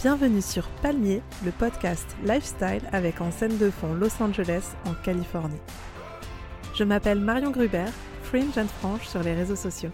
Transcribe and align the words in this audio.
Bienvenue 0.00 0.40
sur 0.40 0.68
Palmier, 0.80 1.22
le 1.44 1.50
podcast 1.50 2.06
lifestyle 2.22 2.82
avec 2.92 3.20
en 3.20 3.32
scène 3.32 3.58
de 3.58 3.68
fond 3.68 3.92
Los 3.94 4.22
Angeles 4.22 4.74
en 4.86 4.94
Californie. 4.94 5.58
Je 6.74 6.84
m'appelle 6.84 7.18
Marion 7.18 7.50
Gruber, 7.50 7.86
fringe 8.22 8.56
and 8.56 8.68
franche 8.78 9.08
sur 9.08 9.20
les 9.24 9.34
réseaux 9.34 9.56
sociaux. 9.56 9.90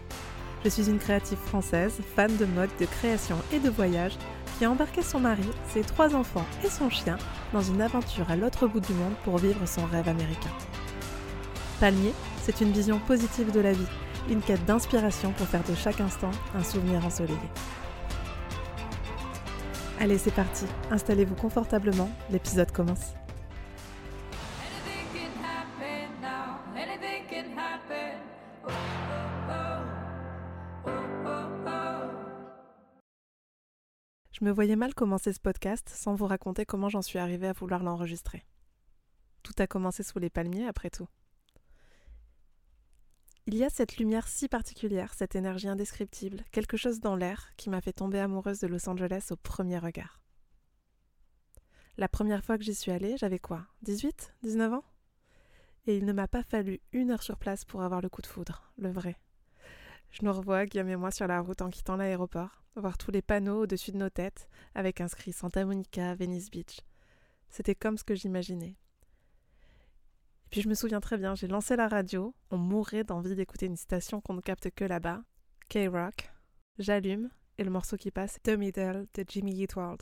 Je 0.62 0.68
suis 0.68 0.90
une 0.90 0.98
créative 0.98 1.38
française, 1.38 1.94
fan 2.14 2.36
de 2.36 2.44
mode, 2.44 2.68
de 2.78 2.84
création 2.84 3.36
et 3.50 3.60
de 3.60 3.70
voyage, 3.70 4.12
qui 4.58 4.66
a 4.66 4.70
embarqué 4.70 5.00
son 5.00 5.20
mari, 5.20 5.48
ses 5.72 5.82
trois 5.82 6.14
enfants 6.14 6.46
et 6.62 6.68
son 6.68 6.90
chien 6.90 7.16
dans 7.54 7.62
une 7.62 7.80
aventure 7.80 8.30
à 8.30 8.36
l'autre 8.36 8.66
bout 8.66 8.80
du 8.80 8.92
monde 8.92 9.14
pour 9.24 9.38
vivre 9.38 9.64
son 9.64 9.86
rêve 9.86 10.08
américain. 10.08 10.52
Palmier, 11.80 12.12
c'est 12.42 12.60
une 12.60 12.72
vision 12.72 12.98
positive 12.98 13.52
de 13.52 13.60
la 13.60 13.72
vie, 13.72 13.88
une 14.28 14.42
quête 14.42 14.66
d'inspiration 14.66 15.32
pour 15.32 15.46
faire 15.46 15.64
de 15.64 15.74
chaque 15.74 16.02
instant 16.02 16.30
un 16.54 16.62
souvenir 16.62 17.06
ensoleillé. 17.06 17.38
Allez, 20.04 20.18
c'est 20.18 20.34
parti, 20.34 20.66
installez-vous 20.90 21.34
confortablement, 21.34 22.10
l'épisode 22.28 22.70
commence. 22.70 23.14
Je 34.30 34.44
me 34.44 34.50
voyais 34.50 34.76
mal 34.76 34.92
commencer 34.92 35.32
ce 35.32 35.40
podcast 35.40 35.88
sans 35.88 36.14
vous 36.14 36.26
raconter 36.26 36.66
comment 36.66 36.90
j'en 36.90 37.00
suis 37.00 37.18
arrivée 37.18 37.48
à 37.48 37.54
vouloir 37.54 37.82
l'enregistrer. 37.82 38.44
Tout 39.42 39.54
a 39.56 39.66
commencé 39.66 40.02
sous 40.02 40.18
les 40.18 40.28
palmiers, 40.28 40.66
après 40.66 40.90
tout. 40.90 41.08
Il 43.46 43.56
y 43.56 43.64
a 43.64 43.68
cette 43.68 43.98
lumière 43.98 44.26
si 44.26 44.48
particulière, 44.48 45.12
cette 45.12 45.36
énergie 45.36 45.68
indescriptible, 45.68 46.42
quelque 46.50 46.78
chose 46.78 47.00
dans 47.00 47.14
l'air 47.14 47.50
qui 47.58 47.68
m'a 47.68 47.82
fait 47.82 47.92
tomber 47.92 48.18
amoureuse 48.18 48.60
de 48.60 48.66
Los 48.66 48.88
Angeles 48.88 49.28
au 49.32 49.36
premier 49.36 49.76
regard. 49.76 50.22
La 51.98 52.08
première 52.08 52.42
fois 52.42 52.56
que 52.56 52.64
j'y 52.64 52.74
suis 52.74 52.90
allée, 52.90 53.18
j'avais 53.18 53.38
quoi 53.38 53.66
18 53.82 54.32
19 54.42 54.72
ans? 54.72 54.84
Et 55.86 55.98
il 55.98 56.06
ne 56.06 56.14
m'a 56.14 56.26
pas 56.26 56.42
fallu 56.42 56.80
une 56.92 57.10
heure 57.10 57.22
sur 57.22 57.36
place 57.36 57.66
pour 57.66 57.82
avoir 57.82 58.00
le 58.00 58.08
coup 58.08 58.22
de 58.22 58.26
foudre, 58.26 58.72
le 58.78 58.90
vrai. 58.90 59.16
Je 60.10 60.24
nous 60.24 60.32
revois, 60.32 60.64
Guillaume 60.64 60.88
et 60.88 60.96
moi, 60.96 61.10
sur 61.10 61.26
la 61.26 61.40
route 61.42 61.60
en 61.60 61.68
quittant 61.68 61.96
l'aéroport, 61.96 62.64
voir 62.76 62.96
tous 62.96 63.10
les 63.10 63.20
panneaux 63.20 63.64
au-dessus 63.64 63.92
de 63.92 63.98
nos 63.98 64.08
têtes, 64.08 64.48
avec 64.74 65.02
inscrit 65.02 65.34
Santa 65.34 65.66
Monica, 65.66 66.14
Venice 66.14 66.50
Beach. 66.50 66.80
C'était 67.50 67.74
comme 67.74 67.98
ce 67.98 68.04
que 68.04 68.14
j'imaginais. 68.14 68.78
Puis 70.54 70.62
je 70.62 70.68
me 70.68 70.74
souviens 70.74 71.00
très 71.00 71.18
bien, 71.18 71.34
j'ai 71.34 71.48
lancé 71.48 71.74
la 71.74 71.88
radio, 71.88 72.32
on 72.52 72.58
mourait 72.58 73.02
d'envie 73.02 73.34
d'écouter 73.34 73.66
une 73.66 73.76
station 73.76 74.20
qu'on 74.20 74.34
ne 74.34 74.40
capte 74.40 74.70
que 74.70 74.84
là-bas, 74.84 75.24
K-Rock. 75.68 76.30
J'allume, 76.78 77.28
et 77.58 77.64
le 77.64 77.70
morceau 77.70 77.96
qui 77.96 78.12
passe, 78.12 78.38
The 78.44 78.50
Middle 78.50 79.08
de 79.14 79.24
Jimmy 79.26 79.60
Eat 79.60 79.74
World. 79.74 80.00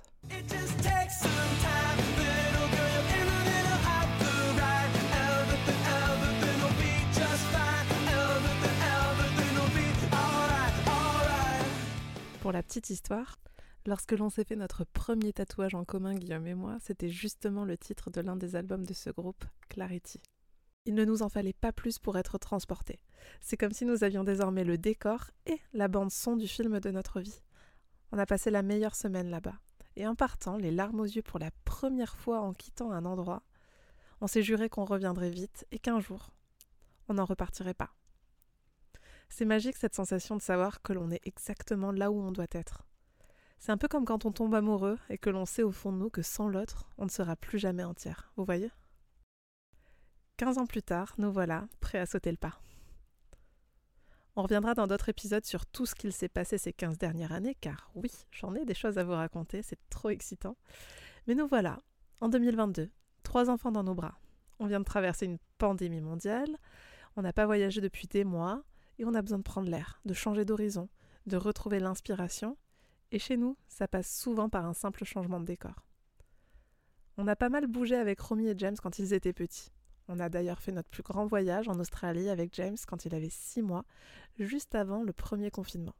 Pour 12.42 12.52
la 12.52 12.62
petite 12.62 12.90
histoire, 12.90 13.38
lorsque 13.86 14.12
l'on 14.12 14.28
s'est 14.28 14.44
fait 14.44 14.56
notre 14.56 14.84
premier 14.84 15.32
tatouage 15.32 15.74
en 15.74 15.86
commun, 15.86 16.14
Guillaume 16.14 16.46
et 16.46 16.54
moi, 16.54 16.76
c'était 16.82 17.08
justement 17.08 17.64
le 17.64 17.78
titre 17.78 18.10
de 18.10 18.20
l'un 18.20 18.36
des 18.36 18.54
albums 18.54 18.84
de 18.84 18.92
ce 18.92 19.08
groupe, 19.08 19.46
Clarity. 19.70 20.20
Il 20.84 20.94
ne 20.94 21.04
nous 21.04 21.22
en 21.22 21.28
fallait 21.28 21.52
pas 21.52 21.70
plus 21.72 22.00
pour 22.00 22.18
être 22.18 22.38
transportés. 22.38 22.98
C'est 23.40 23.56
comme 23.56 23.72
si 23.72 23.84
nous 23.84 24.02
avions 24.02 24.24
désormais 24.24 24.64
le 24.64 24.78
décor 24.78 25.30
et 25.46 25.60
la 25.72 25.86
bande 25.86 26.10
son 26.10 26.34
du 26.34 26.48
film 26.48 26.80
de 26.80 26.90
notre 26.90 27.20
vie. 27.20 27.40
On 28.10 28.18
a 28.18 28.26
passé 28.26 28.50
la 28.50 28.62
meilleure 28.62 28.96
semaine 28.96 29.30
là-bas. 29.30 29.54
Et 29.94 30.08
en 30.08 30.16
partant, 30.16 30.56
les 30.56 30.72
larmes 30.72 30.98
aux 30.98 31.04
yeux 31.04 31.22
pour 31.22 31.38
la 31.38 31.52
première 31.64 32.16
fois 32.16 32.40
en 32.40 32.52
quittant 32.52 32.90
un 32.90 33.04
endroit, 33.04 33.44
on 34.20 34.26
s'est 34.26 34.42
juré 34.42 34.68
qu'on 34.68 34.84
reviendrait 34.84 35.30
vite 35.30 35.66
et 35.70 35.78
qu'un 35.78 36.00
jour, 36.00 36.32
on 37.08 37.14
n'en 37.14 37.26
repartirait 37.26 37.74
pas. 37.74 37.94
C'est 39.28 39.44
magique 39.44 39.76
cette 39.76 39.94
sensation 39.94 40.36
de 40.36 40.42
savoir 40.42 40.82
que 40.82 40.92
l'on 40.92 41.10
est 41.10 41.24
exactement 41.24 41.92
là 41.92 42.10
où 42.10 42.20
on 42.20 42.32
doit 42.32 42.46
être. 42.50 42.82
C'est 43.60 43.72
un 43.72 43.78
peu 43.78 43.86
comme 43.86 44.04
quand 44.04 44.24
on 44.24 44.32
tombe 44.32 44.54
amoureux 44.54 44.98
et 45.10 45.18
que 45.18 45.30
l'on 45.30 45.46
sait 45.46 45.62
au 45.62 45.70
fond 45.70 45.92
de 45.92 45.98
nous 45.98 46.10
que 46.10 46.22
sans 46.22 46.48
l'autre, 46.48 46.88
on 46.98 47.04
ne 47.04 47.10
sera 47.10 47.36
plus 47.36 47.60
jamais 47.60 47.84
entière. 47.84 48.32
Vous 48.36 48.44
voyez? 48.44 48.72
15 50.42 50.58
ans 50.58 50.66
plus 50.66 50.82
tard, 50.82 51.14
nous 51.18 51.30
voilà, 51.30 51.68
prêts 51.78 52.00
à 52.00 52.04
sauter 52.04 52.32
le 52.32 52.36
pas. 52.36 52.60
On 54.34 54.42
reviendra 54.42 54.74
dans 54.74 54.88
d'autres 54.88 55.08
épisodes 55.08 55.44
sur 55.44 55.64
tout 55.66 55.86
ce 55.86 55.94
qu'il 55.94 56.12
s'est 56.12 56.28
passé 56.28 56.58
ces 56.58 56.72
15 56.72 56.98
dernières 56.98 57.30
années, 57.30 57.54
car 57.60 57.92
oui, 57.94 58.10
j'en 58.32 58.52
ai 58.56 58.64
des 58.64 58.74
choses 58.74 58.98
à 58.98 59.04
vous 59.04 59.12
raconter, 59.12 59.62
c'est 59.62 59.78
trop 59.88 60.10
excitant. 60.10 60.56
Mais 61.28 61.36
nous 61.36 61.46
voilà, 61.46 61.78
en 62.20 62.28
2022, 62.28 62.90
trois 63.22 63.50
enfants 63.50 63.70
dans 63.70 63.84
nos 63.84 63.94
bras. 63.94 64.18
On 64.58 64.66
vient 64.66 64.80
de 64.80 64.84
traverser 64.84 65.26
une 65.26 65.38
pandémie 65.58 66.00
mondiale, 66.00 66.58
on 67.14 67.22
n'a 67.22 67.32
pas 67.32 67.46
voyagé 67.46 67.80
depuis 67.80 68.08
des 68.08 68.24
mois, 68.24 68.64
et 68.98 69.04
on 69.04 69.14
a 69.14 69.22
besoin 69.22 69.38
de 69.38 69.44
prendre 69.44 69.70
l'air, 69.70 70.00
de 70.06 70.12
changer 70.12 70.44
d'horizon, 70.44 70.88
de 71.26 71.36
retrouver 71.36 71.78
l'inspiration, 71.78 72.58
et 73.12 73.20
chez 73.20 73.36
nous, 73.36 73.56
ça 73.68 73.86
passe 73.86 74.12
souvent 74.12 74.48
par 74.48 74.66
un 74.66 74.74
simple 74.74 75.04
changement 75.04 75.38
de 75.38 75.46
décor. 75.46 75.86
On 77.16 77.28
a 77.28 77.36
pas 77.36 77.48
mal 77.48 77.68
bougé 77.68 77.94
avec 77.94 78.18
Romy 78.18 78.48
et 78.48 78.58
James 78.58 78.76
quand 78.82 78.98
ils 78.98 79.12
étaient 79.12 79.32
petits. 79.32 79.70
On 80.14 80.20
a 80.20 80.28
d'ailleurs 80.28 80.60
fait 80.60 80.72
notre 80.72 80.90
plus 80.90 81.02
grand 81.02 81.24
voyage 81.24 81.70
en 81.70 81.80
Australie 81.80 82.28
avec 82.28 82.54
James 82.56 82.76
quand 82.86 83.06
il 83.06 83.14
avait 83.14 83.30
6 83.30 83.62
mois, 83.62 83.86
juste 84.38 84.74
avant 84.74 85.02
le 85.02 85.14
premier 85.14 85.50
confinement. 85.50 85.94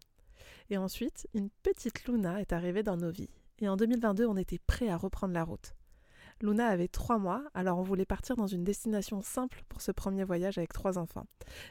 Et 0.68 0.76
ensuite, 0.76 1.26
une 1.32 1.48
petite 1.62 2.04
Luna 2.04 2.38
est 2.42 2.52
arrivée 2.52 2.82
dans 2.82 2.98
nos 2.98 3.10
vies. 3.10 3.30
Et 3.60 3.70
en 3.70 3.76
2022, 3.76 4.26
on 4.26 4.36
était 4.36 4.58
prêts 4.58 4.90
à 4.90 4.98
reprendre 4.98 5.32
la 5.32 5.44
route. 5.44 5.74
Luna 6.42 6.66
avait 6.66 6.88
3 6.88 7.16
mois, 7.16 7.42
alors 7.54 7.78
on 7.78 7.82
voulait 7.82 8.04
partir 8.04 8.36
dans 8.36 8.46
une 8.46 8.64
destination 8.64 9.22
simple 9.22 9.62
pour 9.70 9.80
ce 9.80 9.92
premier 9.92 10.24
voyage 10.24 10.58
avec 10.58 10.74
trois 10.74 10.98
enfants. 10.98 11.26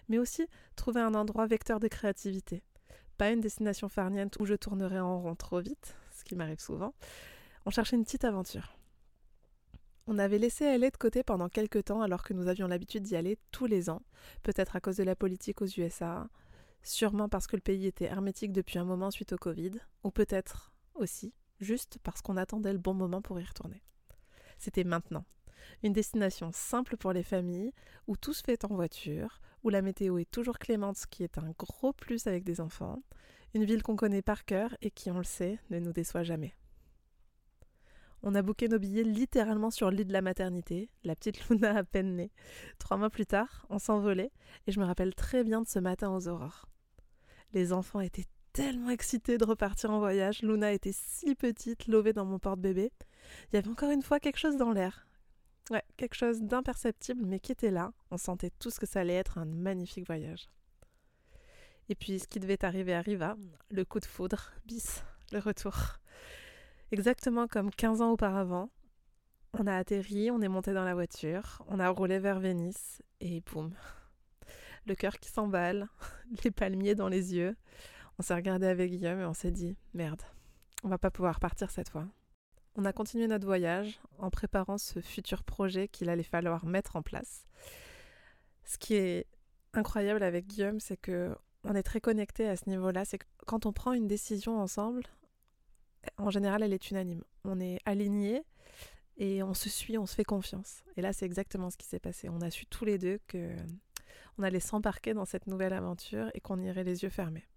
Mais 0.09 0.18
aussi 0.18 0.47
trouver 0.75 1.01
un 1.01 1.13
endroit 1.13 1.46
vecteur 1.46 1.80
de 1.80 1.90
créativité. 1.90 2.63
Pas 3.19 3.30
une 3.30 3.41
destination 3.41 3.88
farniente 3.88 4.40
où 4.40 4.46
je 4.46 4.56
tournerai 4.56 5.00
en 5.00 5.22
rond 5.22 5.35
trop 5.35 5.59
vite, 5.59 5.96
ce 6.12 6.24
qui 6.24 6.35
m'arrive 6.35 6.59
souvent. 6.59 6.96
On 7.68 7.69
cherchait 7.69 7.97
une 7.97 8.03
petite 8.03 8.25
aventure. 8.25 8.81
On 10.07 10.17
avait 10.17 10.39
laissé 10.39 10.78
LA 10.78 10.89
de 10.89 10.97
côté 10.97 11.23
pendant 11.23 11.50
quelques 11.50 11.85
temps 11.85 12.01
alors 12.01 12.23
que 12.23 12.34
nous 12.34 12.47
avions 12.47 12.67
l'habitude 12.67 13.03
d'y 13.03 13.16
aller 13.16 13.38
tous 13.51 13.67
les 13.67 13.89
ans, 13.89 14.01
peut-être 14.44 14.75
à 14.75 14.81
cause 14.81 14.97
de 14.97 15.03
la 15.03 15.16
politique 15.16 15.62
aux 15.62 15.67
USA, 15.67 16.28
sûrement 16.84 17.29
parce 17.29 17.47
que 17.47 17.56
le 17.56 17.62
pays 17.62 17.85
était 17.85 18.06
hermétique 18.06 18.51
depuis 18.51 18.79
un 18.79 18.85
moment 18.85 19.12
suite 19.12 19.34
au 19.34 19.38
Covid, 19.38 19.73
ou 20.03 20.12
peut-être 20.12 20.73
aussi 20.95 21.34
juste 21.59 22.00
parce 22.03 22.22
qu'on 22.22 22.38
attendait 22.38 22.73
le 22.73 22.79
bon 22.79 22.94
moment 22.94 23.22
pour 23.22 23.39
y 23.39 23.44
retourner. 23.44 23.84
C'était 24.57 24.84
maintenant. 24.84 25.25
Une 25.84 25.94
destination 25.94 26.51
simple 26.51 26.97
pour 26.97 27.13
les 27.13 27.23
familles, 27.23 27.72
où 28.07 28.18
tout 28.18 28.33
se 28.33 28.44
fait 28.44 28.66
en 28.66 28.75
voiture, 28.75 29.39
où 29.63 29.69
la 29.69 29.83
météo 29.83 30.18
est 30.18 30.29
toujours 30.29 30.57
clémente, 30.57 30.97
ce 30.97 31.07
qui 31.07 31.23
est 31.23 31.38
un 31.38 31.51
gros 31.57 31.94
plus 31.94 32.25
avec 32.25 32.44
des 32.44 32.62
enfants, 32.62 33.03
une 33.53 33.66
ville 33.66 33.83
qu'on 33.83 33.95
connaît 33.95 34.22
par 34.22 34.45
cœur 34.45 34.75
et 34.81 34.91
qui, 34.91 35.12
on 35.12 35.18
le 35.18 35.23
sait, 35.23 35.59
ne 35.69 35.79
nous 35.79 35.94
déçoit 35.94 36.23
jamais. 36.23 36.56
On 38.23 38.35
a 38.35 38.41
booké 38.41 38.67
nos 38.67 38.77
billets 38.77 39.03
littéralement 39.03 39.71
sur 39.71 39.89
l'île 39.89 40.07
de 40.07 40.13
la 40.13 40.21
maternité, 40.21 40.89
la 41.03 41.15
petite 41.15 41.37
Luna 41.49 41.75
à 41.75 41.83
peine 41.83 42.15
née. 42.15 42.31
Trois 42.77 42.97
mois 42.97 43.09
plus 43.09 43.25
tard, 43.25 43.65
on 43.69 43.79
s'envolait 43.79 44.31
et 44.67 44.71
je 44.71 44.79
me 44.79 44.85
rappelle 44.85 45.15
très 45.15 45.43
bien 45.43 45.61
de 45.61 45.67
ce 45.67 45.79
matin 45.79 46.11
aux 46.11 46.27
aurores. 46.27 46.67
Les 47.53 47.73
enfants 47.73 47.99
étaient 47.99 48.27
tellement 48.53 48.89
excités 48.89 49.37
de 49.37 49.45
repartir 49.45 49.91
en 49.91 49.99
voyage. 49.99 50.41
Luna 50.41 50.71
était 50.71 50.93
si 50.93 51.35
petite, 51.35 51.87
lovée 51.87 52.13
dans 52.13 52.25
mon 52.25 52.37
porte-bébé. 52.37 52.91
Il 53.51 53.55
y 53.55 53.57
avait 53.57 53.69
encore 53.69 53.91
une 53.91 54.03
fois 54.03 54.19
quelque 54.19 54.39
chose 54.39 54.57
dans 54.57 54.71
l'air. 54.71 55.07
Ouais, 55.69 55.83
quelque 55.97 56.15
chose 56.15 56.41
d'imperceptible 56.41 57.25
mais 57.25 57.39
qui 57.39 57.51
était 57.51 57.71
là. 57.71 57.91
On 58.11 58.17
sentait 58.17 58.51
tous 58.59 58.77
que 58.77 58.85
ça 58.85 58.99
allait 58.99 59.15
être 59.15 59.38
un 59.38 59.45
magnifique 59.45 60.06
voyage. 60.06 60.47
Et 61.89 61.95
puis 61.95 62.19
ce 62.19 62.27
qui 62.27 62.39
devait 62.39 62.63
arriver 62.63 62.94
arriva, 62.94 63.35
le 63.69 63.83
coup 63.83 64.00
de 64.00 64.06
foudre, 64.06 64.51
bis, 64.65 65.03
le 65.31 65.39
retour. 65.39 66.00
Exactement 66.91 67.47
comme 67.47 67.71
15 67.71 68.01
ans 68.01 68.11
auparavant, 68.11 68.69
on 69.57 69.65
a 69.65 69.75
atterri, 69.75 70.29
on 70.29 70.41
est 70.41 70.49
monté 70.49 70.73
dans 70.73 70.83
la 70.83 70.93
voiture, 70.93 71.63
on 71.67 71.79
a 71.79 71.88
roulé 71.88 72.19
vers 72.19 72.41
Venise 72.41 73.01
et 73.21 73.39
boum. 73.41 73.73
Le 74.85 74.95
cœur 74.95 75.17
qui 75.17 75.29
s'emballe, 75.29 75.88
les 76.43 76.51
palmiers 76.51 76.95
dans 76.95 77.07
les 77.07 77.33
yeux. 77.33 77.55
On 78.19 78.23
s'est 78.23 78.35
regardé 78.35 78.67
avec 78.67 78.91
Guillaume 78.91 79.21
et 79.21 79.25
on 79.25 79.33
s'est 79.33 79.51
dit 79.51 79.77
merde, 79.93 80.21
on 80.83 80.89
va 80.89 80.97
pas 80.97 81.11
pouvoir 81.11 81.39
partir 81.39 81.71
cette 81.71 81.88
fois. 81.88 82.07
On 82.75 82.83
a 82.83 82.91
continué 82.91 83.27
notre 83.27 83.45
voyage 83.45 84.01
en 84.17 84.29
préparant 84.29 84.77
ce 84.77 84.99
futur 84.99 85.43
projet 85.43 85.88
qu'il 85.88 86.09
allait 86.09 86.23
falloir 86.23 86.65
mettre 86.65 86.97
en 86.97 87.01
place. 87.01 87.45
Ce 88.65 88.77
qui 88.77 88.95
est 88.95 89.27
incroyable 89.73 90.23
avec 90.23 90.45
Guillaume, 90.45 90.81
c'est 90.81 90.97
que 90.97 91.35
on 91.63 91.73
est 91.73 91.83
très 91.83 92.01
connecté 92.01 92.49
à 92.49 92.57
ce 92.57 92.69
niveau-là. 92.69 93.05
C'est 93.05 93.19
que 93.19 93.25
quand 93.45 93.65
on 93.65 93.71
prend 93.71 93.93
une 93.93 94.07
décision 94.07 94.59
ensemble, 94.59 95.03
en 96.18 96.30
général, 96.30 96.63
elle 96.63 96.74
est 96.74 96.89
unanime. 96.89 97.24
On 97.44 97.59
est 97.59 97.80
alignés 97.86 98.44
et 99.18 99.44
on 99.44 99.53
se 99.53 99.69
suit, 99.69 99.98
on 99.98 100.06
se 100.06 100.15
fait 100.15 100.24
confiance. 100.24 100.83
Et 100.98 101.01
là, 101.01 101.13
c'est 101.13 101.25
exactement 101.25 101.69
ce 101.69 101.77
qui 101.77 101.88
s'est 101.88 102.00
passé. 102.00 102.30
On 102.30 102.42
a 102.42 102.50
su 102.50 102.65
tous 102.65 102.86
les 102.86 102.98
deux 102.98 103.19
que 103.27 103.56
on 104.38 104.44
allait 104.44 104.59
s'embarquer 104.59 105.13
dans 105.13 105.25
cette 105.25 105.48
nouvelle 105.48 105.74
aventure 105.74 106.30
et 106.33 106.42
qu'on 106.42 106.62
irait 106.62 106.83
les 106.83 107.03
yeux 107.03 107.09
fermés. 107.09 107.48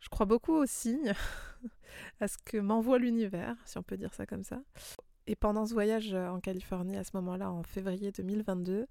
Je 0.00 0.08
crois 0.08 0.26
beaucoup 0.26 0.52
aux 0.52 0.66
signes, 0.66 1.14
à 2.20 2.28
ce 2.28 2.38
que 2.44 2.56
m'envoie 2.56 2.98
l'univers, 2.98 3.56
si 3.64 3.78
on 3.78 3.82
peut 3.82 3.96
dire 3.96 4.14
ça 4.14 4.26
comme 4.26 4.44
ça. 4.44 4.62
Et 5.26 5.36
pendant 5.36 5.66
ce 5.66 5.74
voyage 5.74 6.14
en 6.14 6.40
Californie, 6.40 6.96
à 6.96 7.04
ce 7.04 7.10
moment-là, 7.14 7.50
en 7.50 7.62
février 7.62 8.10
2022, 8.10 8.86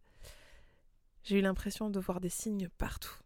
j'ai 1.24 1.40
eu 1.40 1.42
l'impression 1.42 1.90
de 1.90 2.00
voir 2.00 2.20
des 2.20 2.30
signes 2.30 2.70
partout. 2.78 3.18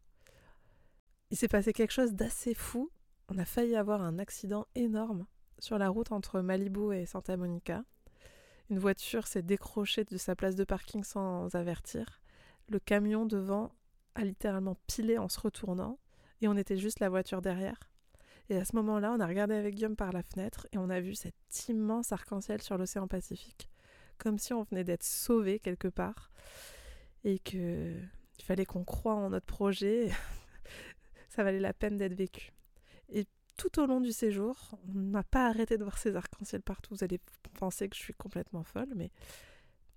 Il 1.30 1.38
s'est 1.38 1.48
passé 1.48 1.74
quelque 1.74 1.92
chose 1.92 2.14
d'assez 2.14 2.54
fou. 2.54 2.90
On 3.30 3.38
a 3.38 3.46
failli 3.46 3.76
avoir 3.76 4.02
un 4.02 4.20
accident 4.20 4.68
énorme 4.76 5.26
sur 5.60 5.78
la 5.78 5.90
route 5.90 6.12
entre 6.12 6.42
Malibu 6.42 6.94
et 6.94 7.06
Santa 7.06 7.38
Monica. 7.38 7.84
Une 8.70 8.80
voiture 8.80 9.28
s'est 9.28 9.42
décrochée 9.42 10.04
de 10.04 10.18
sa 10.18 10.36
place 10.36 10.56
de 10.56 10.64
parking 10.64 11.04
sans 11.04 11.56
avertir. 11.56 12.22
Le 12.68 12.80
camion 12.80 13.26
devant 13.26 13.72
a 14.16 14.24
littéralement 14.24 14.78
pilé 14.88 15.18
en 15.18 15.30
se 15.30 15.40
retournant 15.40 16.00
et 16.42 16.48
on 16.48 16.58
était 16.58 16.78
juste 16.78 17.00
la 17.00 17.10
voiture 17.10 17.42
derrière. 17.42 17.80
Et 18.50 18.58
à 18.58 18.66
ce 18.66 18.76
moment-là, 18.76 19.14
on 19.14 19.22
a 19.22 19.28
regardé 19.28 19.56
avec 19.56 19.76
Guillaume 19.76 19.96
par 19.96 20.12
la 20.12 20.22
fenêtre 20.22 20.68
et 20.74 20.78
on 20.78 20.90
a 20.90 21.00
vu 21.00 21.16
cet 21.16 21.36
immense 21.70 22.12
arc-en-ciel 22.12 22.62
sur 22.62 22.78
l'océan 22.78 23.08
Pacifique, 23.08 23.70
comme 24.18 24.38
si 24.38 24.52
on 24.54 24.64
venait 24.64 24.84
d'être 24.84 25.04
sauvé 25.04 25.60
quelque 25.60 25.88
part 25.88 26.30
et 27.24 27.40
que 27.40 27.96
il 28.40 28.44
fallait 28.44 28.66
qu'on 28.66 28.84
croie 28.84 29.16
en 29.16 29.30
notre 29.30 29.46
projet. 29.46 30.12
Ça 31.30 31.44
valait 31.44 31.60
la 31.60 31.74
peine 31.74 31.98
d'être 31.98 32.16
vécu. 32.16 32.52
Et 33.10 33.26
tout 33.58 33.80
au 33.80 33.86
long 33.86 34.02
du 34.02 34.12
séjour, 34.12 34.72
on 34.88 35.00
n'a 35.00 35.24
pas 35.24 35.48
arrêté 35.48 35.78
de 35.78 35.84
voir 35.84 35.98
ces 35.98 36.16
arcs-en-ciel 36.16 36.62
partout. 36.62 36.96
Vous 36.96 37.04
allez 37.04 37.20
penser 37.54 37.90
que 37.90 37.96
je 37.96 38.02
suis 38.02 38.14
complètement 38.14 38.64
folle, 38.64 38.94
mais 38.96 39.12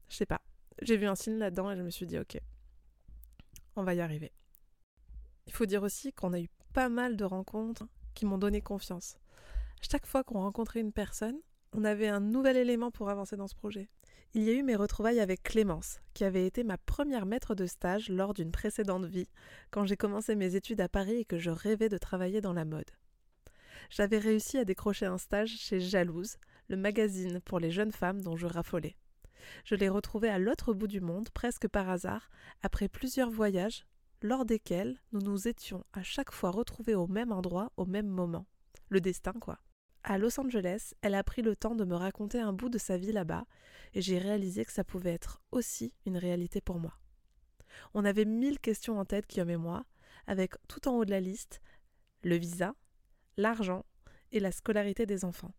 je 0.08 0.16
sais 0.16 0.26
pas. 0.26 0.40
J'ai 0.82 0.96
vu 0.96 1.06
un 1.06 1.14
signe 1.14 1.38
là-dedans 1.38 1.70
et 1.70 1.76
je 1.76 1.82
me 1.82 1.90
suis 1.90 2.06
dit, 2.06 2.18
ok, 2.18 2.38
on 3.76 3.82
va 3.82 3.94
y 3.94 4.00
arriver. 4.00 4.32
Il 5.46 5.52
faut 5.52 5.66
dire 5.66 5.82
aussi 5.82 6.12
qu'on 6.12 6.32
a 6.32 6.40
eu 6.40 6.48
pas 6.74 6.88
mal 6.88 7.16
de 7.16 7.24
rencontres 7.24 7.86
qui 8.14 8.26
m'ont 8.26 8.38
donné 8.38 8.60
confiance. 8.60 9.16
Chaque 9.80 10.06
fois 10.06 10.24
qu'on 10.24 10.40
rencontrait 10.40 10.80
une 10.80 10.92
personne, 10.92 11.38
on 11.72 11.84
avait 11.84 12.08
un 12.08 12.20
nouvel 12.20 12.56
élément 12.56 12.90
pour 12.90 13.10
avancer 13.10 13.36
dans 13.36 13.48
ce 13.48 13.54
projet. 13.54 13.88
Il 14.36 14.42
y 14.42 14.50
a 14.50 14.52
eu 14.52 14.62
mes 14.62 14.76
retrouvailles 14.76 15.20
avec 15.20 15.42
Clémence, 15.42 15.98
qui 16.12 16.22
avait 16.22 16.44
été 16.44 16.62
ma 16.62 16.76
première 16.76 17.24
maître 17.24 17.54
de 17.54 17.64
stage 17.64 18.10
lors 18.10 18.34
d'une 18.34 18.52
précédente 18.52 19.06
vie, 19.06 19.30
quand 19.70 19.86
j'ai 19.86 19.96
commencé 19.96 20.34
mes 20.34 20.56
études 20.56 20.82
à 20.82 20.90
Paris 20.90 21.20
et 21.20 21.24
que 21.24 21.38
je 21.38 21.48
rêvais 21.48 21.88
de 21.88 21.96
travailler 21.96 22.42
dans 22.42 22.52
la 22.52 22.66
mode. 22.66 22.90
J'avais 23.88 24.18
réussi 24.18 24.58
à 24.58 24.66
décrocher 24.66 25.06
un 25.06 25.16
stage 25.16 25.56
chez 25.56 25.80
Jalouse, 25.80 26.36
le 26.68 26.76
magazine 26.76 27.40
pour 27.40 27.60
les 27.60 27.70
jeunes 27.70 27.92
femmes 27.92 28.20
dont 28.20 28.36
je 28.36 28.46
raffolais. 28.46 28.98
Je 29.64 29.74
l'ai 29.74 29.88
retrouvée 29.88 30.28
à 30.28 30.38
l'autre 30.38 30.74
bout 30.74 30.86
du 30.86 31.00
monde, 31.00 31.30
presque 31.30 31.66
par 31.66 31.88
hasard, 31.88 32.28
après 32.62 32.88
plusieurs 32.88 33.30
voyages, 33.30 33.86
lors 34.20 34.44
desquels 34.44 34.98
nous 35.12 35.22
nous 35.22 35.48
étions 35.48 35.82
à 35.94 36.02
chaque 36.02 36.30
fois 36.30 36.50
retrouvés 36.50 36.94
au 36.94 37.06
même 37.06 37.32
endroit 37.32 37.72
au 37.78 37.86
même 37.86 38.08
moment. 38.08 38.44
Le 38.90 39.00
destin, 39.00 39.32
quoi. 39.32 39.60
À 40.08 40.18
Los 40.18 40.38
Angeles, 40.38 40.94
elle 41.02 41.16
a 41.16 41.24
pris 41.24 41.42
le 41.42 41.56
temps 41.56 41.74
de 41.74 41.84
me 41.84 41.96
raconter 41.96 42.38
un 42.38 42.52
bout 42.52 42.68
de 42.68 42.78
sa 42.78 42.96
vie 42.96 43.10
là-bas, 43.10 43.44
et 43.92 44.00
j'ai 44.00 44.18
réalisé 44.18 44.64
que 44.64 44.70
ça 44.70 44.84
pouvait 44.84 45.12
être 45.12 45.42
aussi 45.50 45.92
une 46.06 46.16
réalité 46.16 46.60
pour 46.60 46.78
moi. 46.78 46.96
On 47.92 48.04
avait 48.04 48.24
mille 48.24 48.60
questions 48.60 49.00
en 49.00 49.04
tête, 49.04 49.28
Guillaume 49.28 49.50
et 49.50 49.56
moi, 49.56 49.84
avec 50.28 50.54
tout 50.68 50.86
en 50.86 50.92
haut 50.92 51.04
de 51.04 51.10
la 51.10 51.18
liste 51.18 51.60
le 52.22 52.36
visa, 52.36 52.76
l'argent 53.36 53.84
et 54.30 54.38
la 54.38 54.52
scolarité 54.52 55.06
des 55.06 55.24
enfants. 55.24 55.52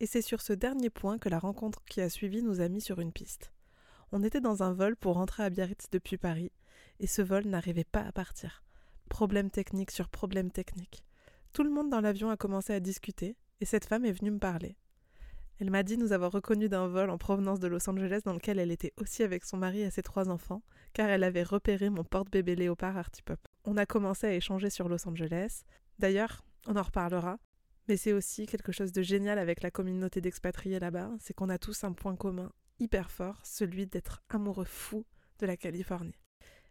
Et 0.00 0.06
c'est 0.06 0.22
sur 0.22 0.40
ce 0.40 0.52
dernier 0.52 0.90
point 0.90 1.18
que 1.18 1.28
la 1.28 1.38
rencontre 1.38 1.84
qui 1.84 2.00
a 2.00 2.10
suivi 2.10 2.42
nous 2.42 2.60
a 2.60 2.68
mis 2.68 2.80
sur 2.80 2.98
une 2.98 3.12
piste. 3.12 3.52
On 4.10 4.24
était 4.24 4.40
dans 4.40 4.64
un 4.64 4.72
vol 4.72 4.96
pour 4.96 5.14
rentrer 5.14 5.44
à 5.44 5.50
Biarritz 5.50 5.86
depuis 5.92 6.18
Paris, 6.18 6.50
et 6.98 7.06
ce 7.06 7.22
vol 7.22 7.46
n'arrivait 7.46 7.84
pas 7.84 8.02
à 8.02 8.10
partir. 8.10 8.64
Problème 9.08 9.52
technique 9.52 9.92
sur 9.92 10.08
problème 10.08 10.50
technique. 10.50 11.04
Tout 11.52 11.62
le 11.62 11.70
monde 11.70 11.90
dans 11.90 12.00
l'avion 12.00 12.28
a 12.28 12.36
commencé 12.36 12.72
à 12.72 12.80
discuter, 12.80 13.36
et 13.62 13.64
cette 13.64 13.84
femme 13.84 14.04
est 14.04 14.12
venue 14.12 14.32
me 14.32 14.40
parler. 14.40 14.76
Elle 15.60 15.70
m'a 15.70 15.84
dit 15.84 15.96
nous 15.96 16.10
avoir 16.10 16.32
reconnu 16.32 16.68
d'un 16.68 16.88
vol 16.88 17.10
en 17.10 17.16
provenance 17.16 17.60
de 17.60 17.68
Los 17.68 17.88
Angeles 17.88 18.22
dans 18.24 18.32
lequel 18.32 18.58
elle 18.58 18.72
était 18.72 18.92
aussi 18.96 19.22
avec 19.22 19.44
son 19.44 19.56
mari 19.56 19.82
et 19.82 19.90
ses 19.90 20.02
trois 20.02 20.28
enfants, 20.28 20.64
car 20.92 21.08
elle 21.08 21.22
avait 21.22 21.44
repéré 21.44 21.88
mon 21.88 22.02
porte-bébé 22.02 22.56
léopard 22.56 22.96
Artipop. 22.96 23.38
On 23.64 23.76
a 23.76 23.86
commencé 23.86 24.26
à 24.26 24.34
échanger 24.34 24.68
sur 24.68 24.88
Los 24.88 25.06
Angeles. 25.06 25.62
D'ailleurs, 26.00 26.44
on 26.66 26.74
en 26.74 26.82
reparlera. 26.82 27.38
Mais 27.88 27.96
c'est 27.96 28.12
aussi 28.12 28.46
quelque 28.46 28.72
chose 28.72 28.90
de 28.90 29.02
génial 29.02 29.38
avec 29.38 29.62
la 29.62 29.70
communauté 29.70 30.20
d'expatriés 30.20 30.80
là-bas, 30.80 31.12
c'est 31.20 31.32
qu'on 31.32 31.48
a 31.48 31.58
tous 31.58 31.84
un 31.84 31.92
point 31.92 32.16
commun 32.16 32.50
hyper 32.80 33.12
fort, 33.12 33.40
celui 33.44 33.86
d'être 33.86 34.24
amoureux 34.28 34.64
fou 34.64 35.04
de 35.38 35.46
la 35.46 35.56
Californie. 35.56 36.18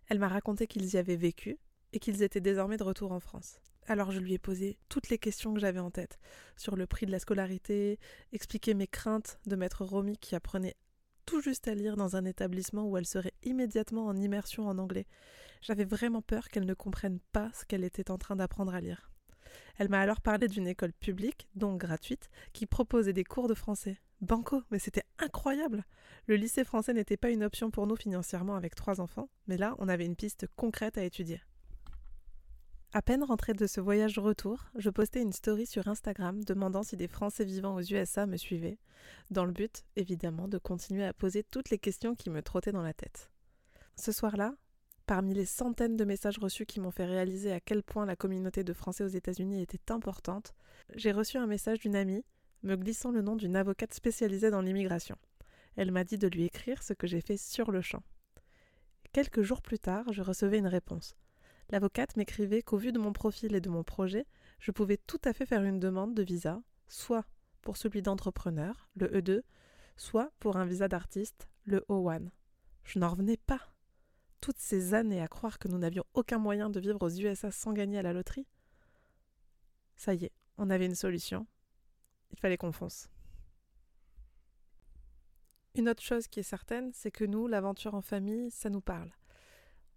Elle 0.08 0.20
m'a 0.20 0.28
raconté 0.28 0.68
qu'ils 0.68 0.94
y 0.94 0.98
avaient 0.98 1.16
vécu 1.16 1.58
et 1.94 2.00
qu'ils 2.00 2.22
étaient 2.22 2.42
désormais 2.42 2.78
de 2.78 2.84
retour 2.84 3.14
en 3.14 3.22
France. 3.22 3.62
Alors 3.88 4.12
je 4.12 4.20
lui 4.20 4.34
ai 4.34 4.40
posé 4.40 4.78
toutes 4.90 5.10
les 5.10 5.18
questions 5.18 5.54
que 5.54 5.60
j'avais 5.60 5.80
en 5.80 5.92
tête 5.92 6.20
sur 6.56 6.76
le 6.76 6.86
prix 6.86 7.06
de 7.06 7.12
la 7.12 7.20
scolarité, 7.20 8.00
expliqué 8.32 8.74
mes 8.74 8.88
craintes 8.88 9.40
de 9.48 9.56
mettre 9.56 9.84
Romy 9.84 10.18
qui 10.18 10.36
apprenait 10.36 10.76
tout 11.26 11.42
juste 11.42 11.68
à 11.68 11.76
lire 11.76 11.98
dans 11.98 12.16
un 12.16 12.26
établissement 12.26 12.88
où 12.88 12.98
elle 12.98 13.06
serait 13.06 13.34
immédiatement 13.44 14.06
en 14.06 14.18
immersion 14.18 14.68
en 14.68 14.78
anglais. 14.78 15.08
J'avais 15.62 15.86
vraiment 15.86 16.22
peur 16.22 16.50
qu'elle 16.50 16.66
ne 16.66 16.74
comprenne 16.74 17.20
pas 17.32 17.52
ce 17.54 17.66
qu'elle 17.66 17.84
était 17.84 18.12
en 18.12 18.18
train 18.18 18.36
d'apprendre 18.36 18.74
à 18.74 18.82
lire. 18.82 19.12
Elle 19.78 19.90
m'a 19.90 20.00
alors 20.00 20.22
parlé 20.22 20.48
d'une 20.48 20.68
école 20.68 20.94
publique, 20.94 21.48
donc 21.56 21.80
gratuite, 21.80 22.30
qui 22.54 22.66
proposait 22.66 23.14
des 23.14 23.24
cours 23.24 23.48
de 23.48 23.54
français. 23.54 24.00
Banco, 24.22 24.62
mais 24.70 24.80
c'était 24.80 25.04
incroyable 25.18 25.84
Le 26.28 26.36
lycée 26.36 26.64
français 26.64 26.94
n'était 26.94 27.18
pas 27.18 27.32
une 27.32 27.44
option 27.44 27.72
pour 27.72 27.88
nous 27.88 27.96
financièrement 27.96 28.56
avec 28.56 28.76
trois 28.76 29.02
enfants, 29.02 29.30
mais 29.48 29.58
là, 29.58 29.76
on 29.80 29.90
avait 29.90 30.06
une 30.06 30.16
piste 30.16 30.48
concrète 30.56 30.98
à 30.98 31.04
étudier. 31.04 31.42
À 32.94 33.02
peine 33.02 33.24
rentrée 33.24 33.54
de 33.54 33.68
ce 33.68 33.80
voyage 33.80 34.20
retour, 34.20 34.66
je 34.76 34.90
postais 34.90 35.22
une 35.22 35.32
story 35.32 35.66
sur 35.66 35.88
Instagram 35.88 36.44
demandant 36.44 36.84
si 36.84 36.98
des 36.98 37.08
Français 37.08 37.46
vivant 37.46 37.76
aux 37.76 37.82
USA 37.82 38.26
me 38.26 38.36
suivaient, 38.36 38.80
dans 39.30 39.46
le 39.46 39.54
but, 39.54 39.86
évidemment, 39.96 40.50
de 40.50 40.58
continuer 40.58 41.06
à 41.06 41.14
poser 41.14 41.42
toutes 41.42 41.70
les 41.70 41.78
questions 41.78 42.16
qui 42.16 42.30
me 42.30 42.42
trottaient 42.42 42.74
dans 42.74 42.82
la 42.82 42.94
tête. 42.94 43.32
Ce 43.96 44.12
soir-là, 44.12 44.56
parmi 45.06 45.34
les 45.34 45.46
centaines 45.46 45.96
de 45.96 46.04
messages 46.04 46.38
reçus 46.38 46.66
qui 46.66 46.82
m'ont 46.82 46.92
fait 46.92 47.06
réaliser 47.06 47.54
à 47.54 47.62
quel 47.62 47.82
point 47.82 48.06
la 48.06 48.18
communauté 48.18 48.66
de 48.66 48.74
Français 48.74 49.06
aux 49.06 49.08
États-Unis 49.08 49.62
était 49.62 49.90
importante, 49.90 50.54
j'ai 50.94 51.14
reçu 51.14 51.38
un 51.38 51.48
message 51.48 51.80
d'une 51.80 51.96
amie 51.96 52.26
me 52.64 52.76
glissant 52.76 53.12
le 53.12 53.22
nom 53.22 53.38
d'une 53.38 53.56
avocate 53.56 53.94
spécialisée 53.94 54.52
dans 54.52 54.62
l'immigration. 54.62 55.16
Elle 55.78 55.92
m'a 55.92 56.04
dit 56.04 56.18
de 56.18 56.28
lui 56.28 56.44
écrire 56.44 56.84
ce 56.84 56.92
que 56.92 57.08
j'ai 57.08 57.22
fait 57.22 57.38
sur 57.38 57.72
le 57.72 57.80
champ. 57.80 58.04
Quelques 59.14 59.44
jours 59.44 59.62
plus 59.62 59.80
tard, 59.80 60.12
je 60.12 60.22
recevais 60.22 60.58
une 60.58 60.68
réponse. 60.68 61.16
L'avocate 61.72 62.18
m'écrivait 62.18 62.62
qu'au 62.62 62.78
vu 62.78 62.92
de 62.92 63.00
mon 63.00 63.14
profil 63.14 63.56
et 63.56 63.62
de 63.62 63.70
mon 63.70 63.84
projet, 63.84 64.26
je 64.60 64.72
pouvais 64.72 64.98
tout 64.98 65.22
à 65.24 65.32
fait 65.32 65.46
faire 65.46 65.64
une 65.64 65.80
demande 65.80 66.14
de 66.14 66.22
visa, 66.22 66.62
soit 66.90 67.26
pour 67.62 67.78
celui 67.78 68.02
d'entrepreneur, 68.02 68.90
le 68.96 69.08
E2, 69.08 69.42
soit 69.96 70.32
pour 70.40 70.58
un 70.58 70.66
visa 70.66 70.90
d'artiste, 70.90 71.48
le 71.64 71.86
O1. 71.90 72.30
Je 72.84 73.00
n'en 73.00 73.10
revenais 73.10 73.38
pas. 73.38 73.62
Toutes 74.42 74.58
ces 74.58 74.94
années 74.94 75.22
à 75.22 75.28
croire 75.28 75.60
que 75.60 75.68
nous 75.70 75.78
n'avions 75.78 76.04
aucun 76.14 76.40
moyen 76.40 76.70
de 76.70 76.80
vivre 76.80 77.02
aux 77.02 77.10
USA 77.10 77.52
sans 77.52 77.72
gagner 77.72 78.00
à 78.00 78.02
la 78.02 78.12
loterie. 78.12 78.48
Ça 79.96 80.14
y 80.14 80.26
est, 80.26 80.34
on 80.58 80.70
avait 80.70 80.88
une 80.88 80.96
solution. 80.96 81.48
Il 82.32 82.40
fallait 82.40 82.58
qu'on 82.58 82.72
fonce. 82.72 83.08
Une 85.76 85.88
autre 85.88 86.02
chose 86.02 86.28
qui 86.28 86.42
est 86.42 86.44
certaine, 86.44 86.92
c'est 86.92 87.12
que 87.12 87.24
nous, 87.24 87.48
l'aventure 87.48 87.96
en 87.96 88.02
famille, 88.02 88.52
ça 88.52 88.70
nous 88.70 88.82
parle. 88.82 89.12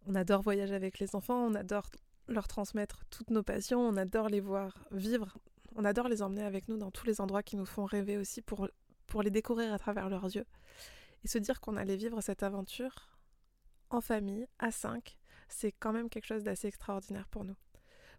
On 0.07 0.15
adore 0.15 0.43
voyager 0.43 0.75
avec 0.75 0.99
les 0.99 1.17
enfants, 1.17 1.47
on 1.47 1.55
adore 1.55 1.91
leur 2.29 2.49
transmettre 2.49 3.05
toutes 3.11 3.31
nos 3.31 3.43
passions, 3.43 3.81
on 3.81 3.97
adore 3.97 4.29
les 4.29 4.41
voir 4.41 4.77
vivre, 4.91 5.37
on 5.77 5.85
adore 5.85 6.09
les 6.09 6.23
emmener 6.23 6.43
avec 6.43 6.69
nous 6.69 6.77
dans 6.77 6.91
tous 6.91 7.07
les 7.07 7.21
endroits 7.21 7.43
qui 7.43 7.57
nous 7.57 7.67
font 7.67 7.85
rêver 7.85 8.17
aussi 8.17 8.43
pour, 8.43 8.69
pour 9.07 9.23
les 9.23 9.31
découvrir 9.31 9.73
à 9.73 9.79
travers 9.79 10.09
leurs 10.09 10.25
yeux. 10.25 10.47
Et 11.25 11.29
se 11.29 11.39
dire 11.39 11.61
qu'on 11.61 11.77
allait 11.77 11.97
vivre 11.97 12.21
cette 12.21 12.43
aventure 12.43 13.19
en 13.91 14.01
famille, 14.01 14.47
à 14.59 14.71
cinq, 14.71 15.17
c'est 15.49 15.73
quand 15.73 15.93
même 15.93 16.11
quelque 16.11 16.27
chose 16.27 16.43
d'assez 16.43 16.69
extraordinaire 16.69 17.29
pour 17.29 17.45
nous. 17.45 17.57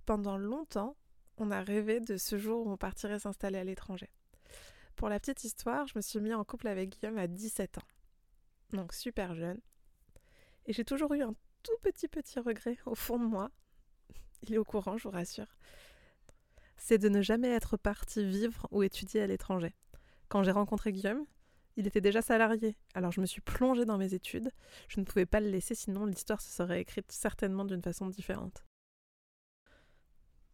Pendant 0.05 0.37
longtemps, 0.37 0.95
on 1.37 1.51
a 1.51 1.61
rêvé 1.61 1.99
de 1.99 2.17
ce 2.17 2.37
jour 2.37 2.65
où 2.65 2.71
on 2.71 2.77
partirait 2.77 3.19
s'installer 3.19 3.57
à 3.57 3.63
l'étranger. 3.63 4.09
Pour 4.95 5.09
la 5.09 5.19
petite 5.19 5.43
histoire, 5.43 5.87
je 5.87 5.93
me 5.97 6.01
suis 6.01 6.19
mis 6.19 6.33
en 6.33 6.43
couple 6.43 6.67
avec 6.67 6.89
Guillaume 6.89 7.17
à 7.17 7.27
17 7.27 7.77
ans. 7.77 7.87
Donc 8.71 8.93
super 8.93 9.35
jeune. 9.35 9.59
Et 10.65 10.73
j'ai 10.73 10.85
toujours 10.85 11.13
eu 11.13 11.21
un 11.21 11.35
tout 11.65 11.77
petit 11.81 12.07
petit 12.07 12.39
regret 12.39 12.77
au 12.85 12.95
fond 12.95 13.17
de 13.17 13.25
moi. 13.25 13.49
Il 14.43 14.53
est 14.53 14.57
au 14.57 14.63
courant, 14.63 14.97
je 14.97 15.03
vous 15.03 15.13
rassure. 15.13 15.57
C'est 16.77 16.99
de 16.99 17.09
ne 17.09 17.21
jamais 17.21 17.49
être 17.49 17.75
parti 17.75 18.23
vivre 18.23 18.67
ou 18.69 18.83
étudier 18.83 19.21
à 19.21 19.27
l'étranger. 19.27 19.73
Quand 20.27 20.43
j'ai 20.43 20.51
rencontré 20.51 20.91
Guillaume, 20.91 21.25
il 21.75 21.87
était 21.87 22.01
déjà 22.01 22.21
salarié, 22.21 22.77
alors 22.93 23.11
je 23.11 23.19
me 23.19 23.25
suis 23.25 23.41
plongée 23.41 23.85
dans 23.85 23.97
mes 23.97 24.13
études. 24.13 24.51
Je 24.87 24.99
ne 24.99 25.05
pouvais 25.05 25.25
pas 25.25 25.39
le 25.39 25.49
laisser, 25.49 25.73
sinon 25.73 26.05
l'histoire 26.05 26.39
se 26.39 26.51
serait 26.51 26.81
écrite 26.81 27.11
certainement 27.11 27.65
d'une 27.65 27.81
façon 27.81 28.07
différente. 28.07 28.63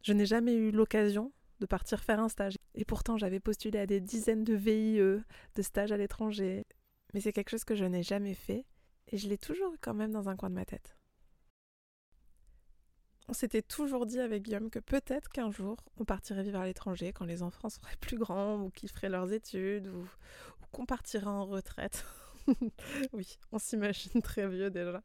Je 0.02 0.14
n'ai 0.14 0.26
jamais 0.26 0.56
eu 0.56 0.72
l'occasion 0.72 1.34
de 1.60 1.66
partir 1.66 2.04
faire 2.04 2.20
un 2.20 2.30
stage. 2.30 2.58
Et 2.74 2.86
pourtant, 2.86 3.18
j'avais 3.18 3.40
postulé 3.40 3.80
à 3.80 3.86
des 3.86 4.00
dizaines 4.00 4.44
de 4.44 4.56
VIE, 4.56 4.98
de 4.98 5.62
stages 5.62 5.92
à 5.92 5.98
l'étranger. 5.98 6.66
Mais 7.14 7.20
c'est 7.20 7.34
quelque 7.34 7.50
chose 7.50 7.66
que 7.66 7.76
je 7.76 7.86
n'ai 7.86 8.02
jamais 8.02 8.34
fait 8.34 8.66
et 9.10 9.18
je 9.18 9.28
l'ai 9.28 9.38
toujours 9.38 9.76
quand 9.82 9.94
même 9.94 10.12
dans 10.12 10.30
un 10.30 10.36
coin 10.36 10.50
de 10.50 10.56
ma 10.56 10.66
tête. 10.66 10.98
On 13.28 13.34
s'était 13.34 13.62
toujours 13.62 14.06
dit 14.06 14.20
avec 14.20 14.44
Guillaume 14.44 14.70
que 14.70 14.80
peut-être 14.80 15.30
qu'un 15.30 15.52
jour 15.52 15.78
on 15.98 16.06
partirait 16.06 16.44
vivre 16.44 16.60
à 16.60 16.66
l'étranger 16.66 17.14
quand 17.14 17.26
les 17.26 17.44
enfants 17.44 17.70
seraient 17.70 17.96
plus 18.02 18.18
grands 18.18 18.62
ou 18.62 18.70
qu'ils 18.70 18.90
feraient 18.90 19.10
leurs 19.10 19.32
études 19.32 19.88
ou, 19.88 20.08
qu'on 20.72 20.86
partirait 20.86 21.28
en 21.28 21.46
retraite. 21.46 22.06
oui, 23.14 23.38
on 23.52 23.60
s'imagine 23.60 24.22
très 24.22 24.48
vieux 24.48 24.70
déjà. 24.70 25.04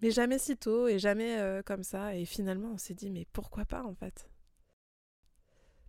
Mais 0.00 0.10
jamais 0.10 0.38
si 0.38 0.56
tôt 0.56 0.88
et 0.88 0.98
jamais 0.98 1.38
euh, 1.38 1.62
comme 1.62 1.82
ça. 1.82 2.14
Et 2.16 2.24
finalement, 2.24 2.72
on 2.72 2.78
s'est 2.78 2.94
dit, 2.94 3.10
mais 3.10 3.26
pourquoi 3.32 3.64
pas 3.64 3.82
en 3.84 3.94
fait? 3.94 4.28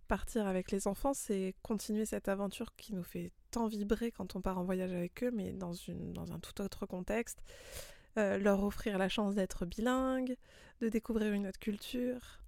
Partir 0.08 0.46
avec 0.46 0.70
les 0.70 0.86
enfants, 0.86 1.14
c'est 1.14 1.54
continuer 1.62 2.04
cette 2.04 2.28
aventure 2.28 2.74
qui 2.76 2.94
nous 2.94 3.02
fait 3.02 3.32
tant 3.50 3.66
vibrer 3.66 4.10
quand 4.10 4.36
on 4.36 4.40
part 4.40 4.58
en 4.58 4.64
voyage 4.64 4.92
avec 4.92 5.22
eux, 5.24 5.30
mais 5.32 5.52
dans 5.52 5.72
un 6.32 6.38
tout 6.40 6.60
autre 6.60 6.86
contexte. 6.86 7.40
Euh, 8.16 8.38
leur 8.38 8.62
offrir 8.62 8.96
la 8.96 9.08
chance 9.08 9.34
d'être 9.34 9.66
bilingue, 9.66 10.36
de 10.80 10.88
découvrir 10.88 11.32
une 11.32 11.48
autre 11.48 11.58
culture. 11.58 12.40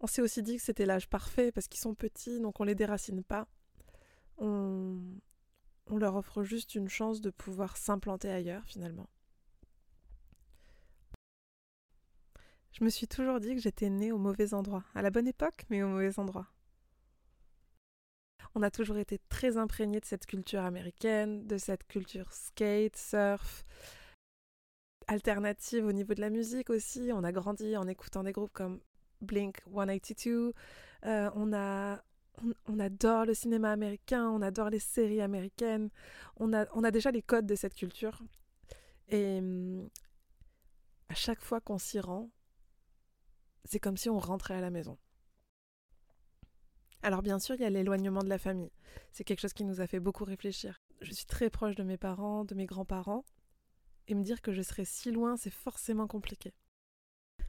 On 0.00 0.06
s'est 0.06 0.20
aussi 0.20 0.42
dit 0.42 0.56
que 0.56 0.62
c'était 0.62 0.84
l'âge 0.84 1.08
parfait 1.08 1.50
parce 1.52 1.68
qu'ils 1.68 1.80
sont 1.80 1.94
petits, 1.94 2.38
donc 2.38 2.60
on 2.60 2.64
les 2.64 2.74
déracine 2.74 3.24
pas. 3.24 3.48
On, 4.36 5.00
on 5.86 5.96
leur 5.96 6.16
offre 6.16 6.42
juste 6.42 6.74
une 6.74 6.88
chance 6.88 7.22
de 7.22 7.30
pouvoir 7.30 7.78
s'implanter 7.78 8.30
ailleurs 8.30 8.64
finalement. 8.66 9.08
Je 12.72 12.84
me 12.84 12.90
suis 12.90 13.08
toujours 13.08 13.40
dit 13.40 13.54
que 13.54 13.62
j'étais 13.62 13.88
née 13.88 14.12
au 14.12 14.18
mauvais 14.18 14.52
endroit, 14.52 14.84
à 14.94 15.00
la 15.00 15.10
bonne 15.10 15.26
époque, 15.26 15.64
mais 15.70 15.82
au 15.82 15.88
mauvais 15.88 16.18
endroit. 16.18 16.46
On 18.54 18.62
a 18.62 18.70
toujours 18.70 18.98
été 18.98 19.18
très 19.30 19.56
imprégnés 19.56 20.00
de 20.00 20.04
cette 20.04 20.26
culture 20.26 20.62
américaine, 20.62 21.46
de 21.46 21.58
cette 21.58 21.86
culture 21.86 22.32
skate, 22.32 22.96
surf, 22.96 23.64
alternative 25.08 25.84
au 25.86 25.92
niveau 25.92 26.14
de 26.14 26.20
la 26.20 26.30
musique 26.30 26.70
aussi. 26.70 27.10
On 27.12 27.24
a 27.24 27.32
grandi 27.32 27.76
en 27.76 27.88
écoutant 27.88 28.22
des 28.22 28.32
groupes 28.32 28.52
comme 28.52 28.80
Blink 29.20 29.58
182. 29.74 30.54
Euh, 31.04 31.30
on, 31.34 31.52
a, 31.52 32.02
on, 32.66 32.78
adore 32.78 33.24
le 33.24 33.34
cinéma 33.34 33.72
américain, 33.72 34.28
on 34.28 34.42
adore 34.42 34.70
les 34.70 34.78
séries 34.78 35.20
américaines. 35.20 35.90
On 36.36 36.52
a, 36.52 36.66
on 36.74 36.84
a 36.84 36.90
déjà 36.90 37.10
les 37.10 37.22
codes 37.22 37.46
de 37.46 37.54
cette 37.54 37.74
culture. 37.74 38.20
Et 39.08 39.38
hum, 39.38 39.88
à 41.08 41.14
chaque 41.14 41.40
fois 41.40 41.60
qu'on 41.60 41.78
s'y 41.78 41.98
rend, 42.00 42.30
c'est 43.64 43.80
comme 43.80 43.96
si 43.96 44.08
on 44.08 44.18
rentrait 44.18 44.54
à 44.54 44.60
la 44.60 44.70
maison. 44.70 44.98
Alors 47.02 47.22
bien 47.22 47.38
sûr, 47.38 47.54
il 47.54 47.62
y 47.62 47.64
a 47.64 47.70
l'éloignement 47.70 48.22
de 48.22 48.28
la 48.28 48.38
famille. 48.38 48.72
C'est 49.12 49.24
quelque 49.24 49.40
chose 49.40 49.52
qui 49.52 49.64
nous 49.64 49.80
a 49.80 49.86
fait 49.86 50.00
beaucoup 50.00 50.24
réfléchir. 50.24 50.80
Je 51.00 51.12
suis 51.12 51.26
très 51.26 51.48
proche 51.48 51.76
de 51.76 51.84
mes 51.84 51.96
parents, 51.96 52.44
de 52.44 52.54
mes 52.54 52.66
grands-parents, 52.66 53.24
et 54.08 54.14
me 54.14 54.24
dire 54.24 54.42
que 54.42 54.52
je 54.52 54.62
serai 54.62 54.84
si 54.84 55.12
loin, 55.12 55.36
c'est 55.36 55.50
forcément 55.50 56.06
compliqué. 56.06 56.52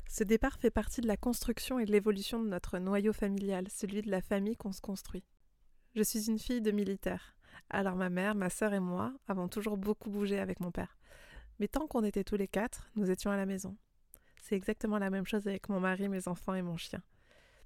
Ce 0.09 0.23
départ 0.23 0.57
fait 0.57 0.71
partie 0.71 1.01
de 1.01 1.07
la 1.07 1.17
construction 1.17 1.79
et 1.79 1.85
de 1.85 1.91
l'évolution 1.91 2.41
de 2.43 2.49
notre 2.49 2.79
noyau 2.79 3.13
familial, 3.13 3.67
celui 3.69 4.01
de 4.01 4.11
la 4.11 4.21
famille 4.21 4.57
qu'on 4.57 4.71
se 4.71 4.81
construit. 4.81 5.23
Je 5.95 6.03
suis 6.03 6.27
une 6.27 6.39
fille 6.39 6.61
de 6.61 6.71
militaire. 6.71 7.35
Alors 7.69 7.95
ma 7.95 8.09
mère, 8.09 8.35
ma 8.35 8.49
sœur 8.49 8.73
et 8.73 8.79
moi 8.79 9.13
avons 9.27 9.47
toujours 9.47 9.77
beaucoup 9.77 10.09
bougé 10.09 10.39
avec 10.39 10.59
mon 10.59 10.71
père. 10.71 10.97
Mais 11.59 11.67
tant 11.67 11.87
qu'on 11.87 12.03
était 12.03 12.23
tous 12.23 12.37
les 12.37 12.47
quatre, 12.47 12.89
nous 12.95 13.11
étions 13.11 13.31
à 13.31 13.37
la 13.37 13.45
maison. 13.45 13.77
C'est 14.41 14.55
exactement 14.55 14.97
la 14.97 15.09
même 15.09 15.25
chose 15.25 15.47
avec 15.47 15.69
mon 15.69 15.79
mari, 15.79 16.09
mes 16.09 16.27
enfants 16.27 16.55
et 16.55 16.61
mon 16.61 16.77
chien. 16.77 17.01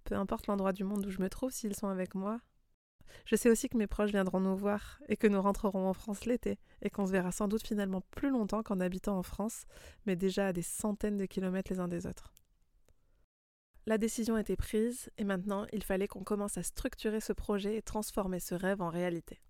Peu 0.03 0.15
importe 0.15 0.47
l'endroit 0.47 0.73
du 0.73 0.83
monde 0.83 1.05
où 1.05 1.11
je 1.11 1.21
me 1.21 1.29
trouve, 1.29 1.51
s'ils 1.51 1.75
sont 1.75 1.87
avec 1.87 2.15
moi. 2.15 2.41
Je 3.25 3.35
sais 3.35 3.49
aussi 3.49 3.69
que 3.69 3.77
mes 3.77 3.87
proches 3.87 4.11
viendront 4.11 4.39
nous 4.39 4.55
voir 4.55 4.99
et 5.07 5.17
que 5.17 5.27
nous 5.27 5.41
rentrerons 5.41 5.87
en 5.87 5.93
France 5.93 6.25
l'été 6.25 6.59
et 6.81 6.89
qu'on 6.89 7.07
se 7.07 7.11
verra 7.11 7.31
sans 7.31 7.47
doute 7.47 7.65
finalement 7.65 8.01
plus 8.11 8.29
longtemps 8.29 8.63
qu'en 8.63 8.79
habitant 8.79 9.17
en 9.17 9.23
France, 9.23 9.65
mais 10.05 10.15
déjà 10.15 10.47
à 10.47 10.53
des 10.53 10.61
centaines 10.61 11.17
de 11.17 11.25
kilomètres 11.25 11.71
les 11.71 11.79
uns 11.79 11.87
des 11.87 12.05
autres. 12.05 12.33
La 13.85 13.97
décision 13.97 14.37
était 14.37 14.55
prise 14.55 15.09
et 15.17 15.25
maintenant 15.25 15.65
il 15.73 15.83
fallait 15.83 16.07
qu'on 16.07 16.23
commence 16.23 16.57
à 16.57 16.63
structurer 16.63 17.19
ce 17.19 17.33
projet 17.33 17.75
et 17.75 17.81
transformer 17.81 18.39
ce 18.39 18.55
rêve 18.55 18.81
en 18.81 18.89
réalité. 18.89 19.41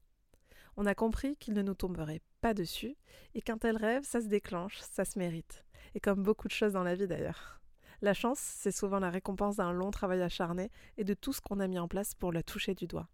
On 0.75 0.87
a 0.87 0.95
compris 0.95 1.35
qu'il 1.37 1.53
ne 1.53 1.61
nous 1.61 1.75
tomberait 1.75 2.21
pas 2.41 2.55
dessus 2.55 2.95
et 3.35 3.41
qu'un 3.41 3.59
tel 3.59 3.77
rêve, 3.77 4.03
ça 4.03 4.21
se 4.21 4.27
déclenche, 4.27 4.79
ça 4.79 5.05
se 5.05 5.19
mérite. 5.19 5.65
Et 5.93 5.99
comme 5.99 6.23
beaucoup 6.23 6.47
de 6.47 6.53
choses 6.53 6.73
dans 6.73 6.83
la 6.83 6.95
vie 6.95 7.07
d'ailleurs. 7.07 7.61
La 8.01 8.15
chance, 8.15 8.39
c'est 8.39 8.71
souvent 8.71 8.99
la 8.99 9.11
récompense 9.11 9.57
d'un 9.57 9.71
long 9.71 9.91
travail 9.91 10.21
acharné 10.21 10.71
et 10.97 11.03
de 11.03 11.13
tout 11.13 11.31
ce 11.31 11.39
qu'on 11.39 11.59
a 11.59 11.67
mis 11.67 11.79
en 11.79 11.87
place 11.87 12.15
pour 12.15 12.33
la 12.33 12.43
toucher 12.43 12.73
du 12.73 12.87
doigt. 12.87 13.07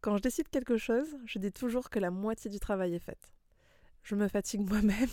Quand 0.00 0.16
je 0.16 0.22
décide 0.22 0.48
quelque 0.48 0.76
chose, 0.76 1.08
je 1.26 1.38
dis 1.38 1.50
toujours 1.50 1.90
que 1.90 1.98
la 1.98 2.10
moitié 2.10 2.50
du 2.50 2.60
travail 2.60 2.94
est 2.94 3.00
faite. 3.00 3.32
Je 4.02 4.14
me 4.14 4.28
fatigue 4.28 4.60
moi-même, 4.68 5.08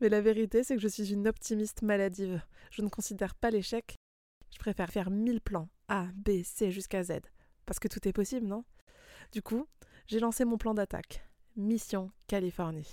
mais 0.00 0.08
la 0.08 0.20
vérité 0.20 0.64
c'est 0.64 0.76
que 0.76 0.82
je 0.82 0.88
suis 0.88 1.12
une 1.12 1.28
optimiste 1.28 1.82
maladive. 1.82 2.40
Je 2.70 2.82
ne 2.82 2.88
considère 2.88 3.34
pas 3.34 3.50
l'échec. 3.50 3.96
Je 4.52 4.58
préfère 4.58 4.90
faire 4.90 5.10
mille 5.10 5.40
plans, 5.40 5.68
A, 5.88 6.06
B, 6.14 6.42
C 6.42 6.70
jusqu'à 6.70 7.02
Z. 7.02 7.20
Parce 7.66 7.78
que 7.78 7.88
tout 7.88 8.06
est 8.08 8.12
possible, 8.12 8.46
non? 8.46 8.64
Du 9.32 9.42
coup, 9.42 9.66
j'ai 10.06 10.20
lancé 10.20 10.44
mon 10.44 10.56
plan 10.56 10.72
d'attaque. 10.72 11.24
Mission 11.56 12.10
Californie. 12.26 12.92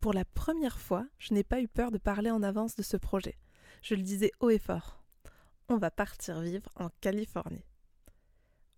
Pour 0.00 0.14
la 0.14 0.24
première 0.24 0.78
fois, 0.78 1.06
je 1.18 1.34
n'ai 1.34 1.44
pas 1.44 1.60
eu 1.60 1.68
peur 1.68 1.90
de 1.90 1.98
parler 1.98 2.30
en 2.30 2.42
avance 2.42 2.76
de 2.76 2.82
ce 2.82 2.96
projet. 2.96 3.36
Je 3.82 3.94
le 3.94 4.02
disais 4.02 4.32
haut 4.40 4.50
et 4.50 4.58
fort. 4.58 5.02
On 5.68 5.76
va 5.76 5.90
partir 5.90 6.40
vivre 6.40 6.70
en 6.76 6.88
Californie. 7.00 7.64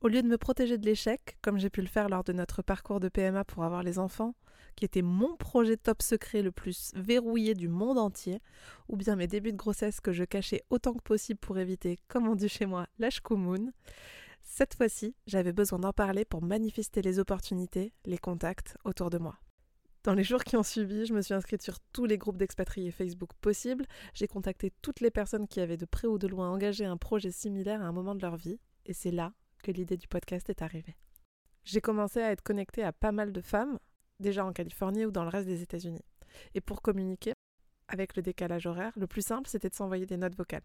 Au 0.03 0.09
lieu 0.09 0.21
de 0.21 0.27
me 0.27 0.37
protéger 0.37 0.79
de 0.79 0.85
l'échec, 0.85 1.37
comme 1.43 1.59
j'ai 1.59 1.71
pu 1.71 1.81
le 1.81 1.87
faire 1.87 2.09
lors 2.09 2.25
de 2.25 2.33
notre 2.33 2.61
parcours 2.61 2.99
de 2.99 3.09
PMA 3.09 3.45
pour 3.45 3.63
avoir 3.63 3.85
les 3.85 4.01
enfants, 4.01 4.35
qui 4.75 4.85
était 4.85 5.01
mon 5.01 5.37
projet 5.37 5.77
top 5.77 6.03
secret 6.03 6.43
le 6.43 6.51
plus 6.51 6.91
verrouillé 6.97 7.55
du 7.55 7.69
monde 7.69 7.99
entier, 7.99 8.41
ou 8.89 8.97
bien 8.97 9.15
mes 9.15 9.29
débuts 9.29 9.53
de 9.53 9.57
grossesse 9.57 10.01
que 10.01 10.13
je 10.13 10.25
cachais 10.25 10.65
autant 10.71 10.95
que 10.95 11.03
possible 11.05 11.39
pour 11.39 11.57
éviter, 11.57 12.01
comme 12.09 12.27
on 12.27 12.35
dit 12.35 12.49
chez 12.49 12.67
moi, 12.67 12.89
l'ashkumun, 12.99 13.71
cette 14.43 14.75
fois-ci, 14.75 15.15
j'avais 15.29 15.53
besoin 15.53 15.79
d'en 15.79 15.93
parler 15.93 16.25
pour 16.25 16.43
manifester 16.43 17.01
les 17.01 17.21
opportunités, 17.21 17.93
les 18.05 18.19
contacts 18.19 18.77
autour 18.85 19.09
de 19.09 19.19
moi. 19.19 19.37
Dans 20.03 20.15
les 20.15 20.25
jours 20.25 20.43
qui 20.43 20.57
ont 20.57 20.65
suivi, 20.65 21.07
je 21.07 21.15
me 21.15 21.23
suis 21.23 21.35
inscrite 21.35 21.63
sur 21.63 21.79
tous 21.93 22.07
les 22.07 22.19
groupes 22.19 22.39
d'expatriés 22.39 22.91
Facebook 22.91 23.31
possibles. 23.41 23.87
J'ai 24.15 24.27
contacté 24.27 24.73
toutes 24.83 24.99
les 24.99 25.13
personnes 25.13 25.47
qui 25.47 25.61
avaient 25.61 25.77
de 25.77 25.87
près 25.87 26.09
ou 26.09 26.19
de 26.19 26.27
loin 26.27 26.51
engagé 26.51 26.85
un 26.85 26.97
projet 26.97 27.31
similaire 27.31 27.83
à 27.83 27.87
un 27.87 27.93
moment 27.93 28.17
de 28.17 28.23
leur 28.23 28.35
vie. 28.35 28.59
Et 28.85 28.95
c'est 28.95 29.13
là 29.13 29.33
que 29.62 29.71
l'idée 29.71 29.97
du 29.97 30.09
podcast 30.09 30.50
est 30.50 30.62
arrivée. 30.62 30.97
J'ai 31.64 31.81
commencé 31.81 32.21
à 32.21 32.33
être 32.33 32.42
connectée 32.42 32.83
à 32.83 32.92
pas 32.92 33.12
mal 33.12 33.33
de 33.33 33.40
femmes, 33.40 33.78
déjà 34.21 34.45
en 34.45 34.52
Californie 34.52 35.07
ou 35.07 35.11
dans 35.11 35.23
le 35.23 35.31
reste 35.31 35.47
des 35.47 35.62
États-Unis. 35.62 36.04
Et 36.54 36.61
pour 36.61 36.83
communiquer, 36.83 37.35
avec 37.88 38.16
le 38.16 38.23
décalage 38.23 38.66
horaire, 38.66 38.92
le 38.97 39.07
plus 39.07 39.25
simple 39.25 39.49
c'était 39.49 39.69
de 39.69 39.75
s'envoyer 39.75 40.07
des 40.07 40.16
notes 40.16 40.37
vocales. 40.37 40.64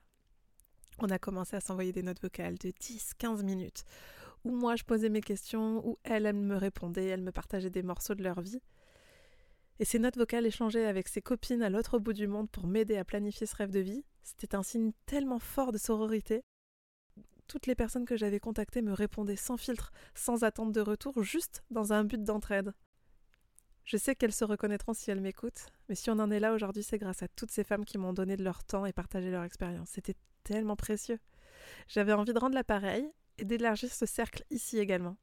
On 0.99 1.09
a 1.09 1.19
commencé 1.19 1.55
à 1.55 1.59
s'envoyer 1.59 1.91
des 1.91 2.01
notes 2.01 2.21
vocales 2.21 2.57
de 2.57 2.69
10-15 2.69 3.43
minutes, 3.43 3.83
où 4.43 4.55
moi 4.55 4.75
je 4.75 4.83
posais 4.83 5.09
mes 5.09 5.21
questions, 5.21 5.85
où 5.87 5.99
elles, 6.03 6.33
me 6.33 6.55
répondaient, 6.55 7.05
elles 7.05 7.21
me 7.21 7.31
partageaient 7.31 7.69
des 7.69 7.83
morceaux 7.83 8.15
de 8.15 8.23
leur 8.23 8.41
vie. 8.41 8.61
Et 9.79 9.85
ces 9.85 9.99
notes 9.99 10.17
vocales 10.17 10.45
échangées 10.45 10.85
avec 10.85 11.07
ses 11.07 11.21
copines 11.21 11.61
à 11.61 11.69
l'autre 11.69 11.99
bout 11.99 12.13
du 12.13 12.25
monde 12.25 12.49
pour 12.49 12.65
m'aider 12.65 12.97
à 12.97 13.05
planifier 13.05 13.45
ce 13.45 13.55
rêve 13.55 13.69
de 13.69 13.79
vie, 13.79 14.03
c'était 14.23 14.55
un 14.55 14.63
signe 14.63 14.91
tellement 15.05 15.37
fort 15.37 15.71
de 15.71 15.77
sororité. 15.77 16.41
Toutes 17.47 17.65
les 17.65 17.75
personnes 17.75 18.05
que 18.05 18.17
j'avais 18.17 18.39
contactées 18.39 18.81
me 18.81 18.91
répondaient 18.91 19.37
sans 19.37 19.57
filtre, 19.57 19.91
sans 20.15 20.43
attente 20.43 20.73
de 20.73 20.81
retour, 20.81 21.23
juste 21.23 21.63
dans 21.71 21.93
un 21.93 22.03
but 22.03 22.21
d'entraide. 22.21 22.73
Je 23.85 23.95
sais 23.95 24.15
qu'elles 24.15 24.33
se 24.33 24.43
reconnaîtront 24.43 24.93
si 24.93 25.11
elles 25.11 25.21
m'écoutent, 25.21 25.67
mais 25.87 25.95
si 25.95 26.09
on 26.09 26.19
en 26.19 26.29
est 26.29 26.41
là 26.41 26.53
aujourd'hui, 26.53 26.83
c'est 26.83 26.97
grâce 26.97 27.23
à 27.23 27.29
toutes 27.29 27.51
ces 27.51 27.63
femmes 27.63 27.85
qui 27.85 27.97
m'ont 27.97 28.11
donné 28.11 28.35
de 28.35 28.43
leur 28.43 28.65
temps 28.65 28.85
et 28.85 28.91
partagé 28.91 29.31
leur 29.31 29.43
expérience. 29.43 29.91
C'était 29.91 30.17
tellement 30.43 30.75
précieux. 30.75 31.19
J'avais 31.87 32.11
envie 32.11 32.33
de 32.33 32.39
rendre 32.39 32.55
l'appareil 32.55 33.09
et 33.37 33.45
d'élargir 33.45 33.93
ce 33.93 34.05
cercle 34.05 34.43
ici 34.49 34.77
également. 34.77 35.15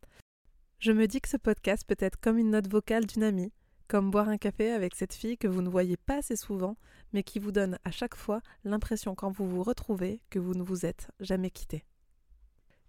Je 0.78 0.92
me 0.92 1.06
dis 1.06 1.20
que 1.20 1.28
ce 1.28 1.36
podcast 1.36 1.84
peut 1.86 1.96
être 1.98 2.18
comme 2.18 2.38
une 2.38 2.50
note 2.50 2.68
vocale 2.68 3.04
d'une 3.04 3.22
amie, 3.22 3.52
comme 3.86 4.10
boire 4.10 4.30
un 4.30 4.38
café 4.38 4.70
avec 4.70 4.94
cette 4.94 5.14
fille 5.14 5.36
que 5.36 5.48
vous 5.48 5.60
ne 5.60 5.68
voyez 5.68 5.98
pas 5.98 6.16
assez 6.16 6.36
souvent, 6.36 6.78
mais 7.12 7.22
qui 7.22 7.38
vous 7.38 7.52
donne 7.52 7.78
à 7.84 7.90
chaque 7.90 8.16
fois 8.16 8.40
l'impression 8.64 9.14
quand 9.14 9.30
vous 9.30 9.46
vous 9.46 9.62
retrouvez 9.62 10.22
que 10.30 10.38
vous 10.38 10.54
ne 10.54 10.62
vous 10.62 10.86
êtes 10.86 11.10
jamais 11.20 11.50
quitté. 11.50 11.84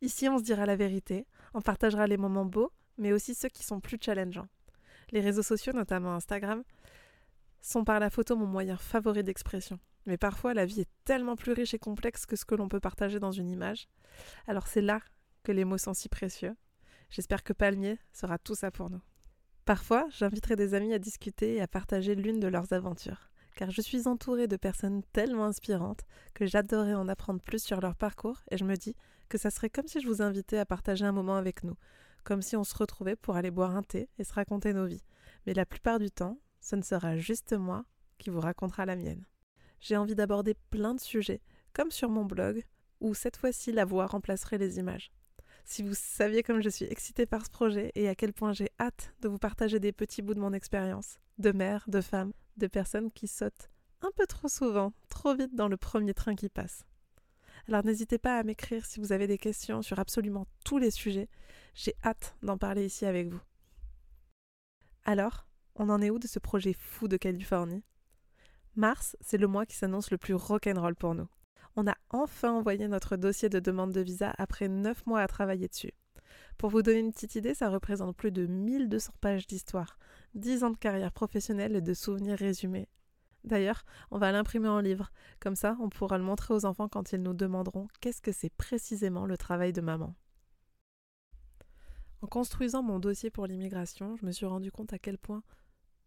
Ici, 0.01 0.27
on 0.29 0.37
se 0.37 0.43
dira 0.43 0.65
la 0.65 0.75
vérité, 0.75 1.25
on 1.53 1.61
partagera 1.61 2.07
les 2.07 2.17
moments 2.17 2.45
beaux, 2.45 2.71
mais 2.97 3.13
aussi 3.13 3.33
ceux 3.33 3.49
qui 3.49 3.63
sont 3.63 3.79
plus 3.79 3.97
challengeants. 3.99 4.47
Les 5.11 5.21
réseaux 5.21 5.43
sociaux, 5.43 5.73
notamment 5.73 6.13
Instagram, 6.13 6.63
sont 7.61 7.83
par 7.83 7.99
la 7.99 8.09
photo 8.09 8.35
mon 8.35 8.45
moyen 8.45 8.77
favori 8.77 9.23
d'expression. 9.23 9.79
Mais 10.05 10.17
parfois, 10.17 10.53
la 10.53 10.65
vie 10.65 10.81
est 10.81 10.89
tellement 11.03 11.35
plus 11.35 11.53
riche 11.53 11.73
et 11.73 11.79
complexe 11.79 12.25
que 12.25 12.35
ce 12.35 12.45
que 12.45 12.55
l'on 12.55 12.69
peut 12.69 12.79
partager 12.79 13.19
dans 13.19 13.31
une 13.31 13.49
image. 13.49 13.87
Alors 14.47 14.67
c'est 14.67 14.81
là 14.81 15.01
que 15.43 15.51
les 15.51 15.65
mots 15.65 15.77
sont 15.77 15.93
si 15.93 16.09
précieux. 16.09 16.55
J'espère 17.09 17.43
que 17.43 17.53
Palmier 17.53 17.97
sera 18.13 18.37
tout 18.37 18.55
ça 18.55 18.71
pour 18.71 18.89
nous. 18.89 19.01
Parfois, 19.65 20.05
j'inviterai 20.11 20.55
des 20.55 20.75
amis 20.75 20.93
à 20.93 20.99
discuter 20.99 21.55
et 21.55 21.61
à 21.61 21.67
partager 21.67 22.13
l'une 22.13 22.39
de 22.39 22.47
leurs 22.47 22.71
aventures, 22.73 23.31
car 23.55 23.71
je 23.71 23.81
suis 23.81 24.07
entourée 24.07 24.47
de 24.47 24.57
personnes 24.57 25.01
tellement 25.13 25.45
inspirantes 25.45 26.01
que 26.33 26.45
j'adorerais 26.45 26.93
en 26.93 27.07
apprendre 27.07 27.41
plus 27.41 27.63
sur 27.63 27.81
leur 27.81 27.95
parcours 27.95 28.43
et 28.51 28.57
je 28.57 28.65
me 28.65 28.75
dis 28.75 28.95
que 29.29 29.37
ça 29.37 29.49
serait 29.49 29.69
comme 29.69 29.87
si 29.87 30.01
je 30.01 30.07
vous 30.07 30.21
invitais 30.21 30.57
à 30.57 30.65
partager 30.65 31.05
un 31.05 31.11
moment 31.11 31.37
avec 31.37 31.63
nous, 31.63 31.75
comme 32.23 32.41
si 32.41 32.55
on 32.55 32.63
se 32.63 32.75
retrouvait 32.75 33.15
pour 33.15 33.35
aller 33.35 33.51
boire 33.51 33.75
un 33.75 33.83
thé 33.83 34.09
et 34.19 34.23
se 34.23 34.33
raconter 34.33 34.73
nos 34.73 34.85
vies. 34.85 35.03
Mais 35.45 35.53
la 35.53 35.65
plupart 35.65 35.99
du 35.99 36.11
temps, 36.11 36.39
ce 36.59 36.75
ne 36.75 36.81
sera 36.81 37.17
juste 37.17 37.53
moi 37.53 37.85
qui 38.17 38.29
vous 38.29 38.39
racontera 38.39 38.85
la 38.85 38.95
mienne. 38.95 39.25
J'ai 39.79 39.97
envie 39.97 40.15
d'aborder 40.15 40.55
plein 40.69 40.95
de 40.95 40.99
sujets, 40.99 41.41
comme 41.73 41.91
sur 41.91 42.09
mon 42.09 42.25
blog, 42.25 42.63
où 43.01 43.13
cette 43.13 43.37
fois-ci 43.37 43.71
la 43.71 43.85
voix 43.85 44.07
remplacerait 44.07 44.57
les 44.57 44.79
images. 44.79 45.11
Si 45.63 45.81
vous 45.81 45.95
saviez 45.95 46.43
comme 46.43 46.61
je 46.61 46.69
suis 46.69 46.85
excitée 46.85 47.25
par 47.25 47.45
ce 47.45 47.49
projet 47.49 47.91
et 47.95 48.07
à 48.07 48.15
quel 48.15 48.33
point 48.33 48.53
j'ai 48.53 48.69
hâte 48.79 49.13
de 49.21 49.27
vous 49.27 49.39
partager 49.39 49.79
des 49.79 49.91
petits 49.91 50.21
bouts 50.21 50.35
de 50.35 50.39
mon 50.39 50.53
expérience, 50.53 51.17
de 51.39 51.51
mère, 51.51 51.85
de 51.87 52.01
femme, 52.01 52.33
de 52.57 52.67
personnes 52.67 53.11
qui 53.11 53.27
sautent 53.27 53.69
un 54.01 54.11
peu 54.15 54.25
trop 54.27 54.47
souvent, 54.47 54.93
trop 55.09 55.35
vite 55.35 55.55
dans 55.55 55.67
le 55.67 55.77
premier 55.77 56.13
train 56.13 56.35
qui 56.35 56.49
passe. 56.49 56.85
Alors 57.67 57.83
n'hésitez 57.83 58.17
pas 58.17 58.37
à 58.37 58.43
m'écrire 58.43 58.85
si 58.85 58.99
vous 58.99 59.11
avez 59.11 59.27
des 59.27 59.37
questions 59.37 59.81
sur 59.81 59.99
absolument 59.99 60.45
tous 60.63 60.77
les 60.77 60.91
sujets. 60.91 61.29
J'ai 61.73 61.95
hâte 62.03 62.35
d'en 62.43 62.57
parler 62.57 62.85
ici 62.85 63.05
avec 63.05 63.27
vous. 63.27 63.41
Alors, 65.03 65.47
on 65.75 65.89
en 65.89 66.01
est 66.01 66.09
où 66.09 66.19
de 66.19 66.27
ce 66.27 66.39
projet 66.39 66.73
fou 66.73 67.07
de 67.07 67.17
Californie? 67.17 67.83
Mars, 68.75 69.15
c'est 69.21 69.37
le 69.37 69.47
mois 69.47 69.65
qui 69.65 69.75
s'annonce 69.75 70.11
le 70.11 70.17
plus 70.17 70.33
rock'n'roll 70.33 70.95
pour 70.95 71.15
nous. 71.15 71.27
On 71.75 71.87
a 71.87 71.95
enfin 72.09 72.51
envoyé 72.51 72.87
notre 72.87 73.17
dossier 73.17 73.49
de 73.49 73.59
demande 73.59 73.91
de 73.91 74.01
visa 74.01 74.33
après 74.37 74.67
9 74.67 75.05
mois 75.05 75.21
à 75.21 75.27
travailler 75.27 75.67
dessus. 75.67 75.93
Pour 76.57 76.69
vous 76.69 76.81
donner 76.81 76.99
une 76.99 77.11
petite 77.11 77.35
idée, 77.35 77.53
ça 77.53 77.69
représente 77.69 78.15
plus 78.15 78.31
de 78.31 78.45
1200 78.45 79.13
pages 79.19 79.47
d'histoire, 79.47 79.97
10 80.35 80.63
ans 80.63 80.69
de 80.69 80.77
carrière 80.77 81.11
professionnelle 81.11 81.75
et 81.75 81.81
de 81.81 81.93
souvenirs 81.93 82.37
résumés. 82.37 82.87
D'ailleurs, 83.45 83.85
on 84.11 84.17
va 84.17 84.31
l'imprimer 84.31 84.67
en 84.67 84.79
livre, 84.79 85.11
comme 85.39 85.55
ça 85.55 85.77
on 85.79 85.89
pourra 85.89 86.17
le 86.17 86.23
montrer 86.23 86.53
aux 86.53 86.65
enfants 86.65 86.89
quand 86.89 87.13
ils 87.13 87.21
nous 87.21 87.33
demanderont 87.33 87.87
qu'est-ce 88.01 88.21
que 88.21 88.31
c'est 88.31 88.49
précisément 88.49 89.25
le 89.25 89.37
travail 89.37 89.71
de 89.71 89.81
maman. 89.81 90.15
En 92.21 92.27
construisant 92.27 92.81
mon 92.81 92.99
dossier 92.99 93.29
pour 93.29 93.45
l'immigration, 93.45 94.15
je 94.15 94.25
me 94.25 94.31
suis 94.31 94.47
rendu 94.47 94.71
compte 94.71 94.93
à 94.93 94.99
quel 94.99 95.17
point 95.17 95.43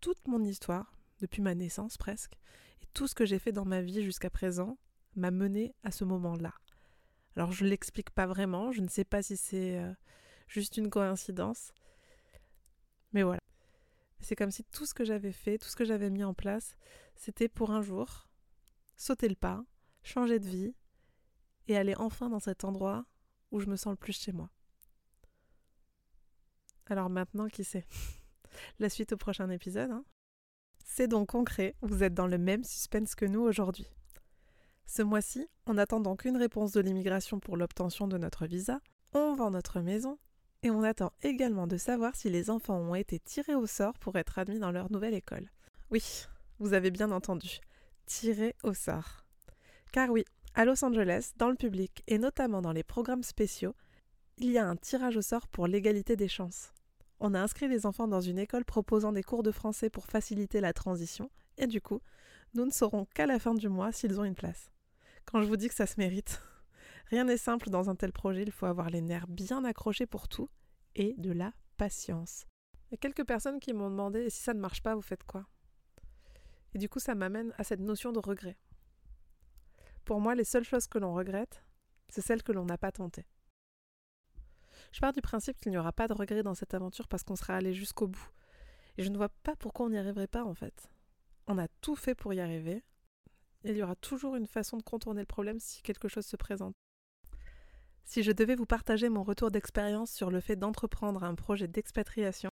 toute 0.00 0.26
mon 0.26 0.42
histoire, 0.42 0.98
depuis 1.20 1.42
ma 1.42 1.54
naissance 1.54 1.96
presque, 1.96 2.34
et 2.82 2.86
tout 2.92 3.06
ce 3.06 3.14
que 3.14 3.24
j'ai 3.24 3.38
fait 3.38 3.52
dans 3.52 3.64
ma 3.64 3.82
vie 3.82 4.02
jusqu'à 4.02 4.30
présent, 4.30 4.78
m'a 5.14 5.30
mené 5.30 5.74
à 5.84 5.90
ce 5.90 6.04
moment-là. 6.04 6.54
Alors 7.36 7.52
je 7.52 7.64
ne 7.64 7.70
l'explique 7.70 8.10
pas 8.10 8.26
vraiment, 8.26 8.72
je 8.72 8.80
ne 8.80 8.88
sais 8.88 9.04
pas 9.04 9.22
si 9.22 9.36
c'est 9.36 9.78
euh, 9.78 9.92
juste 10.48 10.76
une 10.76 10.90
coïncidence, 10.90 11.72
mais 13.12 13.22
voilà. 13.22 13.40
C'est 14.28 14.36
comme 14.36 14.50
si 14.50 14.62
tout 14.62 14.84
ce 14.84 14.92
que 14.92 15.06
j'avais 15.06 15.32
fait, 15.32 15.56
tout 15.56 15.70
ce 15.70 15.74
que 15.74 15.86
j'avais 15.86 16.10
mis 16.10 16.22
en 16.22 16.34
place, 16.34 16.76
c'était 17.16 17.48
pour 17.48 17.70
un 17.70 17.80
jour 17.80 18.28
sauter 18.94 19.26
le 19.26 19.34
pas, 19.34 19.64
changer 20.02 20.38
de 20.38 20.46
vie 20.46 20.74
et 21.66 21.78
aller 21.78 21.94
enfin 21.96 22.28
dans 22.28 22.38
cet 22.38 22.62
endroit 22.62 23.06
où 23.52 23.58
je 23.58 23.68
me 23.68 23.76
sens 23.76 23.92
le 23.92 23.96
plus 23.96 24.20
chez 24.20 24.32
moi. 24.32 24.50
Alors 26.84 27.08
maintenant, 27.08 27.48
qui 27.48 27.64
sait? 27.64 27.86
La 28.78 28.90
suite 28.90 29.14
au 29.14 29.16
prochain 29.16 29.48
épisode. 29.48 29.92
Hein 29.92 30.04
C'est 30.84 31.08
donc 31.08 31.30
concret, 31.30 31.74
vous 31.80 32.02
êtes 32.02 32.12
dans 32.12 32.26
le 32.26 32.36
même 32.36 32.64
suspense 32.64 33.14
que 33.14 33.24
nous 33.24 33.40
aujourd'hui. 33.40 33.88
Ce 34.84 35.00
mois-ci, 35.00 35.48
en 35.64 35.78
attendant 35.78 36.16
qu'une 36.16 36.36
réponse 36.36 36.72
de 36.72 36.82
l'immigration 36.82 37.40
pour 37.40 37.56
l'obtention 37.56 38.06
de 38.06 38.18
notre 38.18 38.44
visa, 38.44 38.82
on 39.14 39.34
vend 39.34 39.50
notre 39.50 39.80
maison 39.80 40.18
et 40.62 40.70
on 40.70 40.82
attend 40.82 41.12
également 41.22 41.66
de 41.66 41.76
savoir 41.76 42.16
si 42.16 42.30
les 42.30 42.50
enfants 42.50 42.78
ont 42.78 42.94
été 42.94 43.20
tirés 43.20 43.54
au 43.54 43.66
sort 43.66 43.98
pour 43.98 44.16
être 44.16 44.38
admis 44.38 44.58
dans 44.58 44.72
leur 44.72 44.90
nouvelle 44.90 45.14
école. 45.14 45.50
Oui, 45.90 46.26
vous 46.58 46.72
avez 46.72 46.90
bien 46.90 47.12
entendu, 47.12 47.60
tirés 48.06 48.56
au 48.64 48.74
sort. 48.74 49.24
Car 49.92 50.10
oui, 50.10 50.24
à 50.54 50.64
Los 50.64 50.84
Angeles, 50.84 51.32
dans 51.36 51.48
le 51.48 51.54
public 51.54 52.02
et 52.08 52.18
notamment 52.18 52.60
dans 52.60 52.72
les 52.72 52.82
programmes 52.82 53.22
spéciaux, 53.22 53.74
il 54.36 54.50
y 54.50 54.58
a 54.58 54.66
un 54.66 54.76
tirage 54.76 55.16
au 55.16 55.22
sort 55.22 55.46
pour 55.48 55.66
l'égalité 55.66 56.16
des 56.16 56.28
chances. 56.28 56.72
On 57.20 57.34
a 57.34 57.40
inscrit 57.40 57.68
les 57.68 57.86
enfants 57.86 58.08
dans 58.08 58.20
une 58.20 58.38
école 58.38 58.64
proposant 58.64 59.12
des 59.12 59.22
cours 59.22 59.42
de 59.42 59.50
français 59.50 59.90
pour 59.90 60.06
faciliter 60.06 60.60
la 60.60 60.72
transition, 60.72 61.30
et 61.56 61.66
du 61.66 61.80
coup, 61.80 62.00
nous 62.54 62.64
ne 62.64 62.70
saurons 62.70 63.06
qu'à 63.14 63.26
la 63.26 63.38
fin 63.38 63.54
du 63.54 63.68
mois 63.68 63.92
s'ils 63.92 64.20
ont 64.20 64.24
une 64.24 64.34
place. 64.34 64.70
Quand 65.24 65.40
je 65.42 65.46
vous 65.46 65.56
dis 65.56 65.68
que 65.68 65.74
ça 65.74 65.86
se 65.86 65.98
mérite, 65.98 66.42
rien 67.10 67.24
n'est 67.24 67.36
simple 67.36 67.70
dans 67.70 67.90
un 67.90 67.96
tel 67.96 68.12
projet, 68.12 68.42
il 68.42 68.52
faut 68.52 68.66
avoir 68.66 68.90
les 68.90 69.00
nerfs 69.00 69.28
bien 69.28 69.64
accrochés 69.64 70.06
pour 70.06 70.28
tout 70.28 70.48
et 70.94 71.14
de 71.18 71.32
la 71.32 71.52
patience. 71.76 72.46
Il 72.86 72.92
y 72.92 72.94
a 72.94 72.98
quelques 72.98 73.26
personnes 73.26 73.60
qui 73.60 73.72
m'ont 73.72 73.90
demandé 73.90 74.30
si 74.30 74.42
ça 74.42 74.54
ne 74.54 74.60
marche 74.60 74.82
pas, 74.82 74.94
vous 74.94 75.02
faites 75.02 75.24
quoi? 75.24 75.46
Et 76.74 76.78
du 76.78 76.88
coup, 76.88 76.98
ça 76.98 77.14
m'amène 77.14 77.52
à 77.58 77.64
cette 77.64 77.80
notion 77.80 78.12
de 78.12 78.18
regret. 78.18 78.58
Pour 80.04 80.20
moi, 80.20 80.34
les 80.34 80.44
seules 80.44 80.64
choses 80.64 80.86
que 80.86 80.98
l'on 80.98 81.14
regrette, 81.14 81.62
c'est 82.08 82.22
celles 82.22 82.42
que 82.42 82.52
l'on 82.52 82.64
n'a 82.64 82.78
pas 82.78 82.92
tentées. 82.92 83.26
Je 84.92 85.00
pars 85.00 85.12
du 85.12 85.20
principe 85.20 85.58
qu'il 85.60 85.72
n'y 85.72 85.78
aura 85.78 85.92
pas 85.92 86.08
de 86.08 86.14
regret 86.14 86.42
dans 86.42 86.54
cette 86.54 86.74
aventure 86.74 87.08
parce 87.08 87.22
qu'on 87.22 87.36
sera 87.36 87.54
allé 87.54 87.74
jusqu'au 87.74 88.08
bout. 88.08 88.30
Et 88.96 89.02
je 89.02 89.10
ne 89.10 89.16
vois 89.16 89.28
pas 89.28 89.54
pourquoi 89.56 89.86
on 89.86 89.90
n'y 89.90 89.98
arriverait 89.98 90.26
pas 90.26 90.44
en 90.44 90.54
fait. 90.54 90.88
On 91.46 91.58
a 91.58 91.68
tout 91.80 91.96
fait 91.96 92.14
pour 92.14 92.32
y 92.32 92.40
arriver, 92.40 92.82
il 93.64 93.76
y 93.76 93.82
aura 93.82 93.96
toujours 93.96 94.36
une 94.36 94.46
façon 94.46 94.76
de 94.76 94.82
contourner 94.82 95.20
le 95.20 95.26
problème 95.26 95.58
si 95.58 95.82
quelque 95.82 96.08
chose 96.08 96.26
se 96.26 96.36
présente. 96.36 96.74
Si 98.08 98.22
je 98.22 98.32
devais 98.32 98.54
vous 98.54 98.64
partager 98.64 99.10
mon 99.10 99.22
retour 99.22 99.50
d'expérience 99.50 100.10
sur 100.10 100.30
le 100.30 100.40
fait 100.40 100.56
d'entreprendre 100.56 101.24
un 101.24 101.34
projet 101.34 101.68
d'expatriation, 101.68 102.48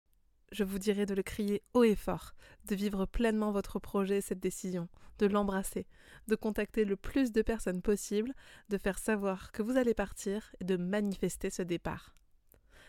je 0.50 0.64
vous 0.64 0.78
dirais 0.78 1.04
de 1.04 1.12
le 1.12 1.22
crier 1.22 1.62
haut 1.74 1.84
et 1.84 1.94
fort, 1.94 2.32
de 2.64 2.74
vivre 2.74 3.04
pleinement 3.04 3.52
votre 3.52 3.78
projet 3.78 4.16
et 4.16 4.22
cette 4.22 4.40
décision, 4.40 4.88
de 5.18 5.26
l'embrasser, 5.26 5.86
de 6.26 6.36
contacter 6.36 6.86
le 6.86 6.96
plus 6.96 7.32
de 7.32 7.42
personnes 7.42 7.82
possible, 7.82 8.32
de 8.70 8.78
faire 8.78 8.98
savoir 8.98 9.52
que 9.52 9.62
vous 9.62 9.76
allez 9.76 9.92
partir 9.92 10.56
et 10.58 10.64
de 10.64 10.78
manifester 10.78 11.50
ce 11.50 11.60
départ. 11.60 12.16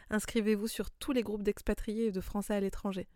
Inscrivez-vous 0.10 0.70
sur 0.70 0.90
tous 0.90 1.12
les 1.12 1.22
groupes 1.22 1.44
d'expatriés 1.44 2.06
et 2.06 2.12
de 2.14 2.22
Français 2.22 2.56
à 2.56 2.62
l'étranger. 2.62 3.10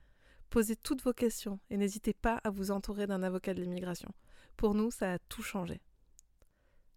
Posez 0.50 0.76
toutes 0.76 1.04
vos 1.04 1.14
questions 1.14 1.62
et 1.70 1.78
n'hésitez 1.78 2.14
pas 2.14 2.42
à 2.44 2.50
vous 2.50 2.70
entourer 2.72 3.08
d'un 3.08 3.24
avocat 3.24 3.54
de 3.54 3.62
l'immigration. 3.62 4.12
Pour 4.58 4.76
nous, 4.76 4.92
ça 4.92 5.14
a 5.14 5.20
tout 5.20 5.42
changé. 5.42 5.80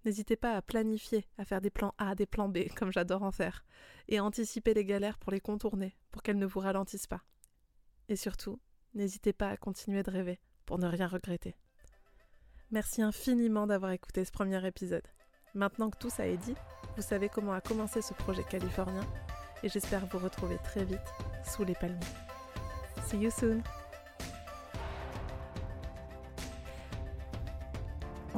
N'hésitez 0.04 0.36
pas 0.36 0.56
à 0.56 0.62
planifier, 0.62 1.26
à 1.36 1.44
faire 1.44 1.60
des 1.60 1.70
plans 1.70 1.94
A, 1.98 2.14
des 2.14 2.26
plans 2.26 2.48
B, 2.48 2.68
comme 2.76 2.92
j'adore 2.92 3.22
en 3.22 3.32
faire, 3.32 3.64
et 4.08 4.18
à 4.18 4.24
anticiper 4.24 4.74
les 4.74 4.84
galères 4.84 5.18
pour 5.18 5.32
les 5.32 5.40
contourner, 5.40 5.96
pour 6.10 6.22
qu'elles 6.22 6.38
ne 6.38 6.46
vous 6.46 6.60
ralentissent 6.60 7.06
pas. 7.06 7.22
Et 8.08 8.16
surtout, 8.16 8.58
n'hésitez 8.94 9.32
pas 9.32 9.50
à 9.50 9.56
continuer 9.56 10.02
de 10.02 10.10
rêver, 10.10 10.40
pour 10.66 10.78
ne 10.78 10.86
rien 10.86 11.06
regretter. 11.06 11.54
Merci 12.70 13.02
infiniment 13.02 13.66
d'avoir 13.66 13.90
écouté 13.90 14.24
ce 14.24 14.32
premier 14.32 14.64
épisode. 14.66 15.06
Maintenant 15.54 15.90
que 15.90 15.98
tout 15.98 16.10
ça 16.10 16.26
est 16.26 16.36
dit, 16.36 16.54
vous 16.96 17.02
savez 17.02 17.28
comment 17.28 17.52
a 17.52 17.60
commencé 17.60 18.00
ce 18.00 18.14
projet 18.14 18.44
californien, 18.44 19.04
et 19.62 19.68
j'espère 19.68 20.06
vous 20.06 20.18
retrouver 20.18 20.56
très 20.64 20.84
vite 20.84 20.98
sous 21.44 21.64
les 21.64 21.74
palmiers. 21.74 21.98
See 23.06 23.18
you 23.18 23.30
soon! 23.30 23.62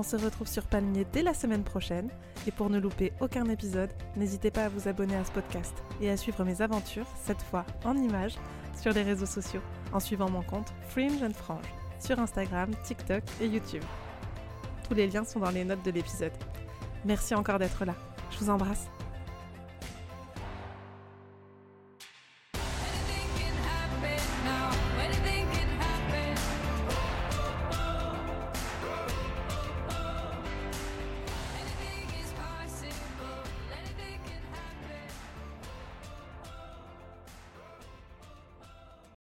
On 0.02 0.04
se 0.04 0.16
retrouve 0.16 0.48
sur 0.48 0.64
Palmier 0.64 1.06
dès 1.12 1.22
la 1.22 1.32
semaine 1.32 1.62
prochaine. 1.62 2.10
Et 2.48 2.50
pour 2.50 2.68
ne 2.70 2.80
louper 2.80 3.12
aucun 3.20 3.48
épisode, 3.48 3.92
n'hésitez 4.16 4.50
pas 4.50 4.64
à 4.64 4.68
vous 4.68 4.88
abonner 4.88 5.14
à 5.14 5.24
ce 5.24 5.30
podcast 5.30 5.72
et 6.00 6.10
à 6.10 6.16
suivre 6.16 6.42
mes 6.42 6.60
aventures, 6.60 7.06
cette 7.24 7.40
fois 7.40 7.64
en 7.84 7.96
images, 7.96 8.34
sur 8.80 8.92
les 8.92 9.04
réseaux 9.04 9.26
sociaux, 9.26 9.60
en 9.92 10.00
suivant 10.00 10.28
mon 10.28 10.42
compte 10.42 10.72
Fringe 10.88 11.22
and 11.22 11.34
Frange, 11.34 11.72
sur 12.00 12.18
Instagram, 12.18 12.72
TikTok 12.82 13.22
et 13.40 13.46
YouTube. 13.46 13.84
Tous 14.88 14.94
les 14.94 15.06
liens 15.06 15.24
sont 15.24 15.38
dans 15.38 15.50
les 15.50 15.64
notes 15.64 15.84
de 15.84 15.92
l'épisode. 15.92 16.32
Merci 17.04 17.36
encore 17.36 17.60
d'être 17.60 17.84
là. 17.84 17.94
Je 18.32 18.38
vous 18.38 18.50
embrasse. 18.50 18.88